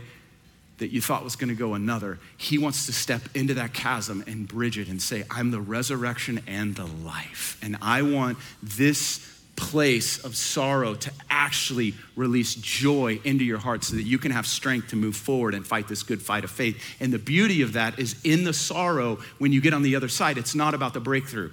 [0.79, 2.17] that you thought was going to go another.
[2.35, 6.41] He wants to step into that chasm and bridge it and say, I'm the resurrection
[6.47, 7.59] and the life.
[7.61, 13.95] And I want this place of sorrow to actually release joy into your heart so
[13.95, 16.81] that you can have strength to move forward and fight this good fight of faith.
[17.01, 20.07] And the beauty of that is in the sorrow, when you get on the other
[20.07, 21.51] side, it's not about the breakthrough.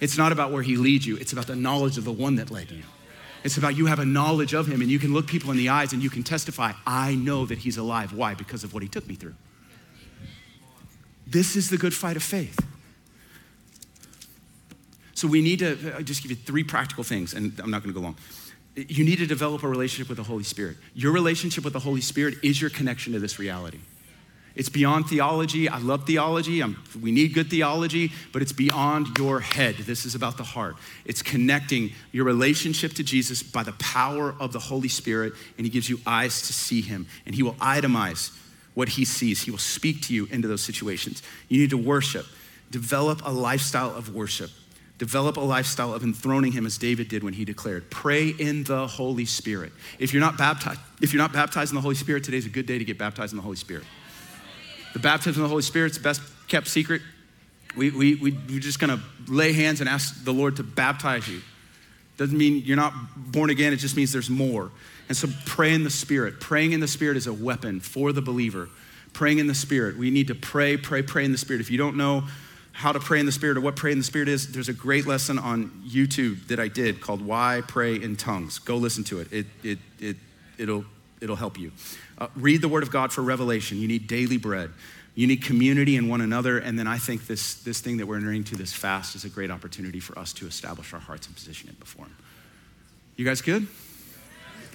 [0.00, 2.50] It's not about where he leads you, it's about the knowledge of the one that
[2.50, 2.82] led you.
[3.44, 5.68] It's about you have a knowledge of him and you can look people in the
[5.68, 8.12] eyes and you can testify, I know that he's alive.
[8.12, 8.34] Why?
[8.34, 9.34] Because of what he took me through.
[11.26, 12.58] This is the good fight of faith.
[15.14, 17.94] So we need to I'll just give you three practical things, and I'm not going
[17.94, 18.16] to go long.
[18.76, 20.76] You need to develop a relationship with the Holy Spirit.
[20.94, 23.78] Your relationship with the Holy Spirit is your connection to this reality.
[24.56, 25.68] It's beyond theology.
[25.68, 26.60] I love theology.
[26.60, 29.74] I'm, we need good theology, but it's beyond your head.
[29.76, 30.76] This is about the heart.
[31.04, 35.70] It's connecting your relationship to Jesus by the power of the Holy Spirit, and He
[35.70, 38.36] gives you eyes to see Him, and He will itemize
[38.74, 39.42] what He sees.
[39.42, 41.22] He will speak to you into those situations.
[41.48, 42.26] You need to worship.
[42.70, 44.50] Develop a lifestyle of worship.
[44.96, 48.86] Develop a lifestyle of enthroning him as David did when he declared, pray in the
[48.86, 49.72] Holy Spirit.
[49.98, 52.66] If you're not baptized, if you're not baptized in the Holy Spirit, today's a good
[52.66, 53.84] day to get baptized in the Holy Spirit.
[54.92, 57.02] The baptism of the Holy Spirit's the best kept secret.
[57.76, 61.42] We, we, we, we're just gonna lay hands and ask the Lord to baptize you.
[62.16, 64.70] Doesn't mean you're not born again, it just means there's more.
[65.08, 66.38] And so pray in the Spirit.
[66.38, 68.68] Praying in the Spirit is a weapon for the believer.
[69.12, 69.98] Praying in the Spirit.
[69.98, 71.60] We need to pray, pray, pray in the Spirit.
[71.60, 72.24] If you don't know
[72.74, 74.74] how to pray in the Spirit or what pray in the Spirit is, there's a
[74.74, 78.58] great lesson on YouTube that I did called Why Pray in Tongues.
[78.58, 79.32] Go listen to it.
[79.32, 80.16] It, it, it,
[80.58, 80.84] it'll,
[81.20, 81.70] it'll help you.
[82.18, 83.78] Uh, read the Word of God for revelation.
[83.78, 84.72] You need daily bread.
[85.14, 86.58] You need community in one another.
[86.58, 89.28] And then I think this, this thing that we're entering to this fast is a
[89.28, 92.16] great opportunity for us to establish our hearts and position it before Him.
[93.14, 93.68] You guys good?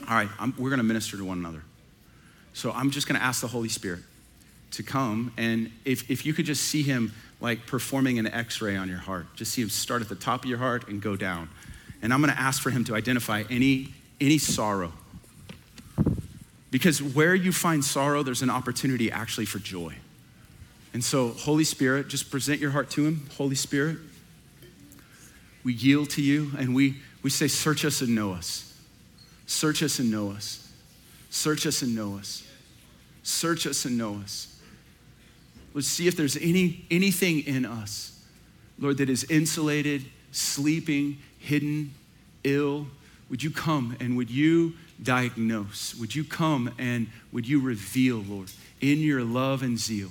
[0.07, 1.63] All right, I'm, we're going to minister to one another.
[2.53, 3.99] So I'm just going to ask the Holy Spirit
[4.71, 5.33] to come.
[5.37, 8.97] And if, if you could just see Him like performing an x ray on your
[8.97, 11.49] heart, just see Him start at the top of your heart and go down.
[12.01, 14.93] And I'm going to ask for Him to identify any, any sorrow.
[16.71, 19.95] Because where you find sorrow, there's an opportunity actually for joy.
[20.93, 23.29] And so, Holy Spirit, just present your heart to Him.
[23.37, 23.97] Holy Spirit,
[25.63, 28.65] we yield to you and we, we say, Search us and know us.
[29.45, 30.71] Search us and know us.
[31.29, 32.47] Search us and know us.
[33.23, 34.58] Search us and know us.
[35.73, 38.19] Let's see if there's any, anything in us,
[38.79, 41.93] Lord, that is insulated, sleeping, hidden,
[42.43, 42.87] ill.
[43.29, 45.95] Would you come and would you diagnose?
[45.95, 48.51] Would you come and would you reveal, Lord,
[48.81, 50.09] in your love and zeal?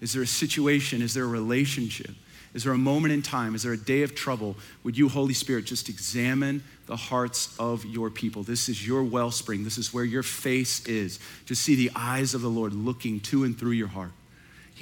[0.00, 1.00] Is there a situation?
[1.00, 2.10] Is there a relationship?
[2.54, 3.54] Is there a moment in time?
[3.54, 4.56] Is there a day of trouble?
[4.84, 8.42] Would you, Holy Spirit, just examine the hearts of your people?
[8.42, 9.64] This is your wellspring.
[9.64, 11.18] This is where your face is.
[11.46, 14.10] Just see the eyes of the Lord looking to and through your heart.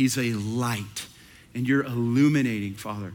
[0.01, 1.07] He's a light,
[1.55, 3.13] and you're illuminating, Father.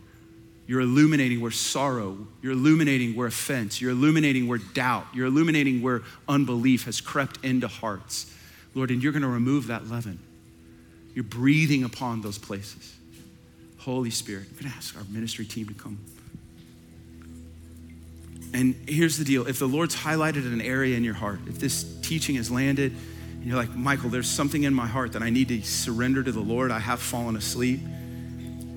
[0.67, 6.03] You're illuminating where sorrow, you're illuminating where offense, you're illuminating where doubt, you're illuminating where
[6.29, 8.31] unbelief has crept into hearts.
[8.75, 10.19] Lord, and you're going to remove that leaven.
[11.15, 12.93] You're breathing upon those places.
[13.79, 15.97] Holy Spirit, I'm going to ask our ministry team to come.
[18.53, 21.83] And here's the deal if the Lord's highlighted an area in your heart, if this
[22.03, 23.14] teaching has landed, and
[23.45, 26.39] you're like, Michael, there's something in my heart that I need to surrender to the
[26.39, 27.79] Lord, I have fallen asleep.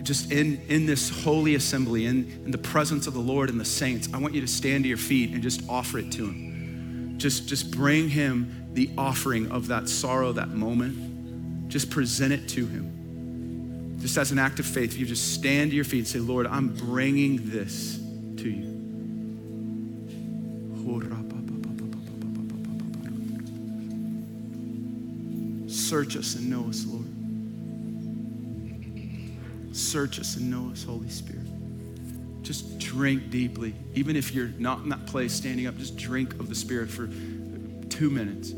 [0.03, 3.65] Just in, in this holy assembly, in, in the presence of the Lord and the
[3.65, 7.15] saints, I want you to stand to your feet and just offer it to Him.
[7.17, 11.69] Just, just bring Him the offering of that sorrow, that moment.
[11.69, 13.97] Just present it to Him.
[14.01, 16.47] Just as an act of faith, you just stand to your feet and say, Lord,
[16.47, 18.79] I'm bringing this to you.
[25.89, 27.07] Search us and know us, Lord.
[29.75, 31.47] Search us and know us, Holy Spirit.
[32.43, 33.75] Just drink deeply.
[33.95, 37.07] Even if you're not in that place standing up, just drink of the Spirit for
[37.89, 38.53] two minutes.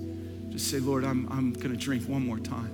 [0.48, 2.72] Just say, Lord, I'm, I'm going to drink one more time.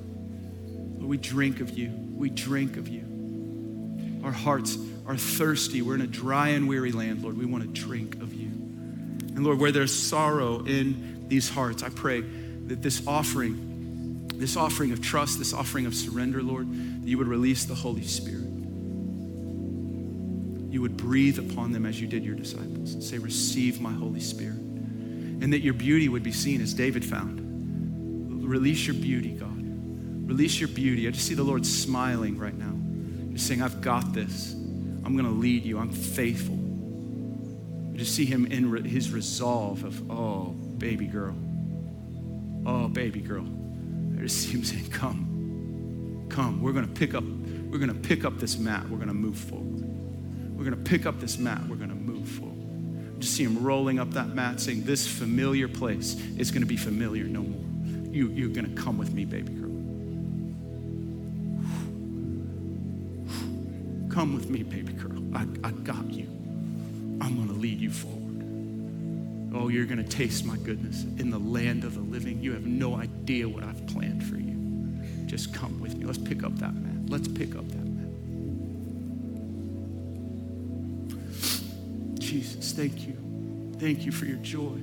[0.96, 1.90] Lord, we drink of you.
[1.90, 4.22] We drink of you.
[4.24, 5.82] Our hearts are thirsty.
[5.82, 7.36] We're in a dry and weary land, Lord.
[7.36, 8.46] We want to drink of you.
[8.46, 13.65] And Lord, where there's sorrow in these hearts, I pray that this offering,
[14.38, 18.02] this offering of trust, this offering of surrender, Lord, that you would release the Holy
[18.02, 18.44] Spirit.
[20.70, 24.20] You would breathe upon them as you did your disciples and say, Receive my Holy
[24.20, 24.58] Spirit.
[24.58, 27.40] And that your beauty would be seen as David found.
[28.46, 29.56] Release your beauty, God.
[30.28, 31.08] Release your beauty.
[31.08, 32.74] I just see the Lord smiling right now.
[33.32, 34.52] Just saying, I've got this.
[34.52, 35.78] I'm going to lead you.
[35.78, 36.54] I'm faithful.
[37.94, 41.34] I just see him in re- his resolve of, oh, baby girl.
[42.66, 43.46] Oh, baby girl.
[44.16, 46.26] I just see him saying, come.
[46.28, 46.62] Come.
[46.62, 48.88] We're to pick up, we're to pick up this mat.
[48.88, 49.84] We're to move forward.
[50.56, 51.60] We're to pick up this mat.
[51.68, 52.54] We're to move forward.
[53.16, 56.76] I just see him rolling up that mat saying, this familiar place is to be
[56.76, 57.64] familiar no more.
[58.12, 59.66] You, you're to come with me, baby girl.
[64.10, 65.22] Come with me, baby girl.
[65.34, 66.26] I, I got you.
[67.20, 68.25] I'm to lead you forward.
[69.58, 72.42] Oh, you're going to taste my goodness in the land of the living.
[72.42, 74.54] You have no idea what I've planned for you.
[75.26, 76.04] Just come with me.
[76.04, 77.08] Let's pick up that mat.
[77.08, 78.10] Let's pick up that mat.
[82.20, 83.16] Jesus, thank you.
[83.78, 84.78] Thank you for your joy.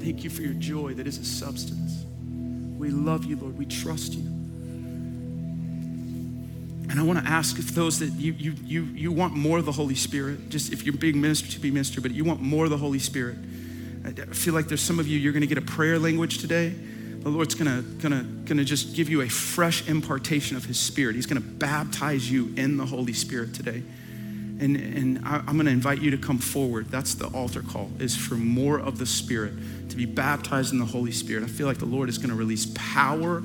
[0.00, 2.04] Thank you for your joy that is a substance.
[2.76, 3.56] We love you, Lord.
[3.56, 4.28] We trust you.
[6.94, 9.64] And I want to ask if those that you, you, you, you want more of
[9.64, 12.62] the Holy Spirit, just if you're being ministered to be ministered, but you want more
[12.62, 13.36] of the Holy Spirit.
[14.04, 16.68] I feel like there's some of you, you're going to get a prayer language today.
[16.68, 21.16] The Lord's going to, gonna, gonna just give you a fresh impartation of His Spirit.
[21.16, 23.82] He's going to baptize you in the Holy Spirit today.
[24.60, 26.92] And, and I, I'm going to invite you to come forward.
[26.92, 29.54] That's the altar call, is for more of the Spirit,
[29.90, 31.42] to be baptized in the Holy Spirit.
[31.42, 33.42] I feel like the Lord is going to release power.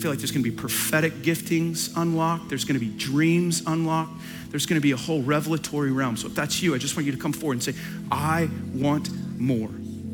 [0.00, 2.48] Feel like there's going to be prophetic giftings unlocked.
[2.48, 4.12] There's going to be dreams unlocked.
[4.48, 6.16] There's going to be a whole revelatory realm.
[6.16, 7.74] So if that's you, I just want you to come forward and say,
[8.10, 9.68] I want more.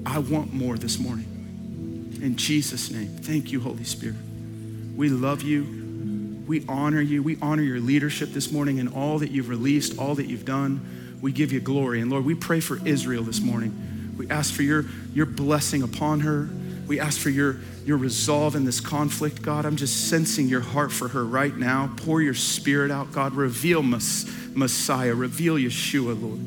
[0.05, 2.19] I want more this morning.
[2.21, 4.17] In Jesus' name, thank you, Holy Spirit.
[4.97, 6.43] We love you.
[6.49, 7.23] We honor you.
[7.23, 11.19] We honor your leadership this morning and all that you've released, all that you've done.
[11.21, 12.01] We give you glory.
[12.01, 14.15] And Lord, we pray for Israel this morning.
[14.19, 16.49] We ask for your, your blessing upon her.
[16.87, 19.67] We ask for your, your resolve in this conflict, God.
[19.67, 21.93] I'm just sensing your heart for her right now.
[21.97, 23.35] Pour your spirit out, God.
[23.35, 25.15] Reveal Mess- Messiah.
[25.15, 26.41] Reveal Yeshua, Lord.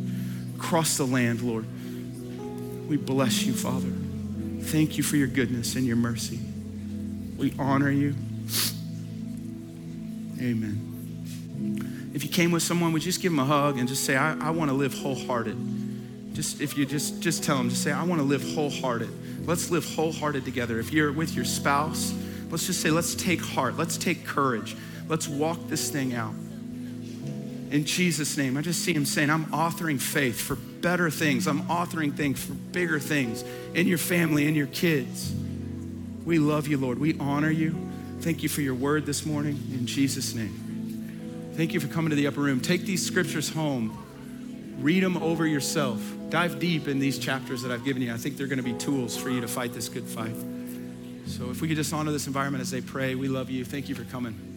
[0.58, 1.66] Cross the land, Lord.
[2.88, 3.92] We bless you, Father.
[4.62, 6.40] Thank you for your goodness and your mercy.
[7.38, 8.16] We honor you.
[10.40, 12.12] Amen.
[12.14, 14.16] If you came with someone, would you just give them a hug and just say,
[14.16, 15.58] I, I want to live wholehearted?
[16.34, 19.10] Just if you just just tell them, just say, I want to live wholehearted.
[19.50, 20.80] Let's live wholehearted together.
[20.80, 22.14] If you're with your spouse,
[22.52, 24.78] let's just say, let's take heart, let's take courage,
[25.08, 26.36] let's walk this thing out.
[27.72, 31.48] In Jesus' name, I just see him saying, I'm authoring faith for better things.
[31.48, 33.44] I'm authoring things for bigger things
[33.74, 35.34] in your family, in your kids.
[36.26, 37.00] We love you, Lord.
[37.00, 37.76] We honor you.
[38.20, 39.60] Thank you for your word this morning.
[39.74, 41.54] In Jesus' name.
[41.56, 42.62] Thank you for coming to the upper room.
[42.62, 43.98] Take these scriptures home,
[44.82, 46.02] read them over yourself.
[46.30, 48.14] Dive deep in these chapters that I've given you.
[48.14, 50.36] I think they're going to be tools for you to fight this good fight.
[51.26, 53.64] So if we could just honor this environment as they pray, we love you.
[53.64, 54.49] Thank you for coming.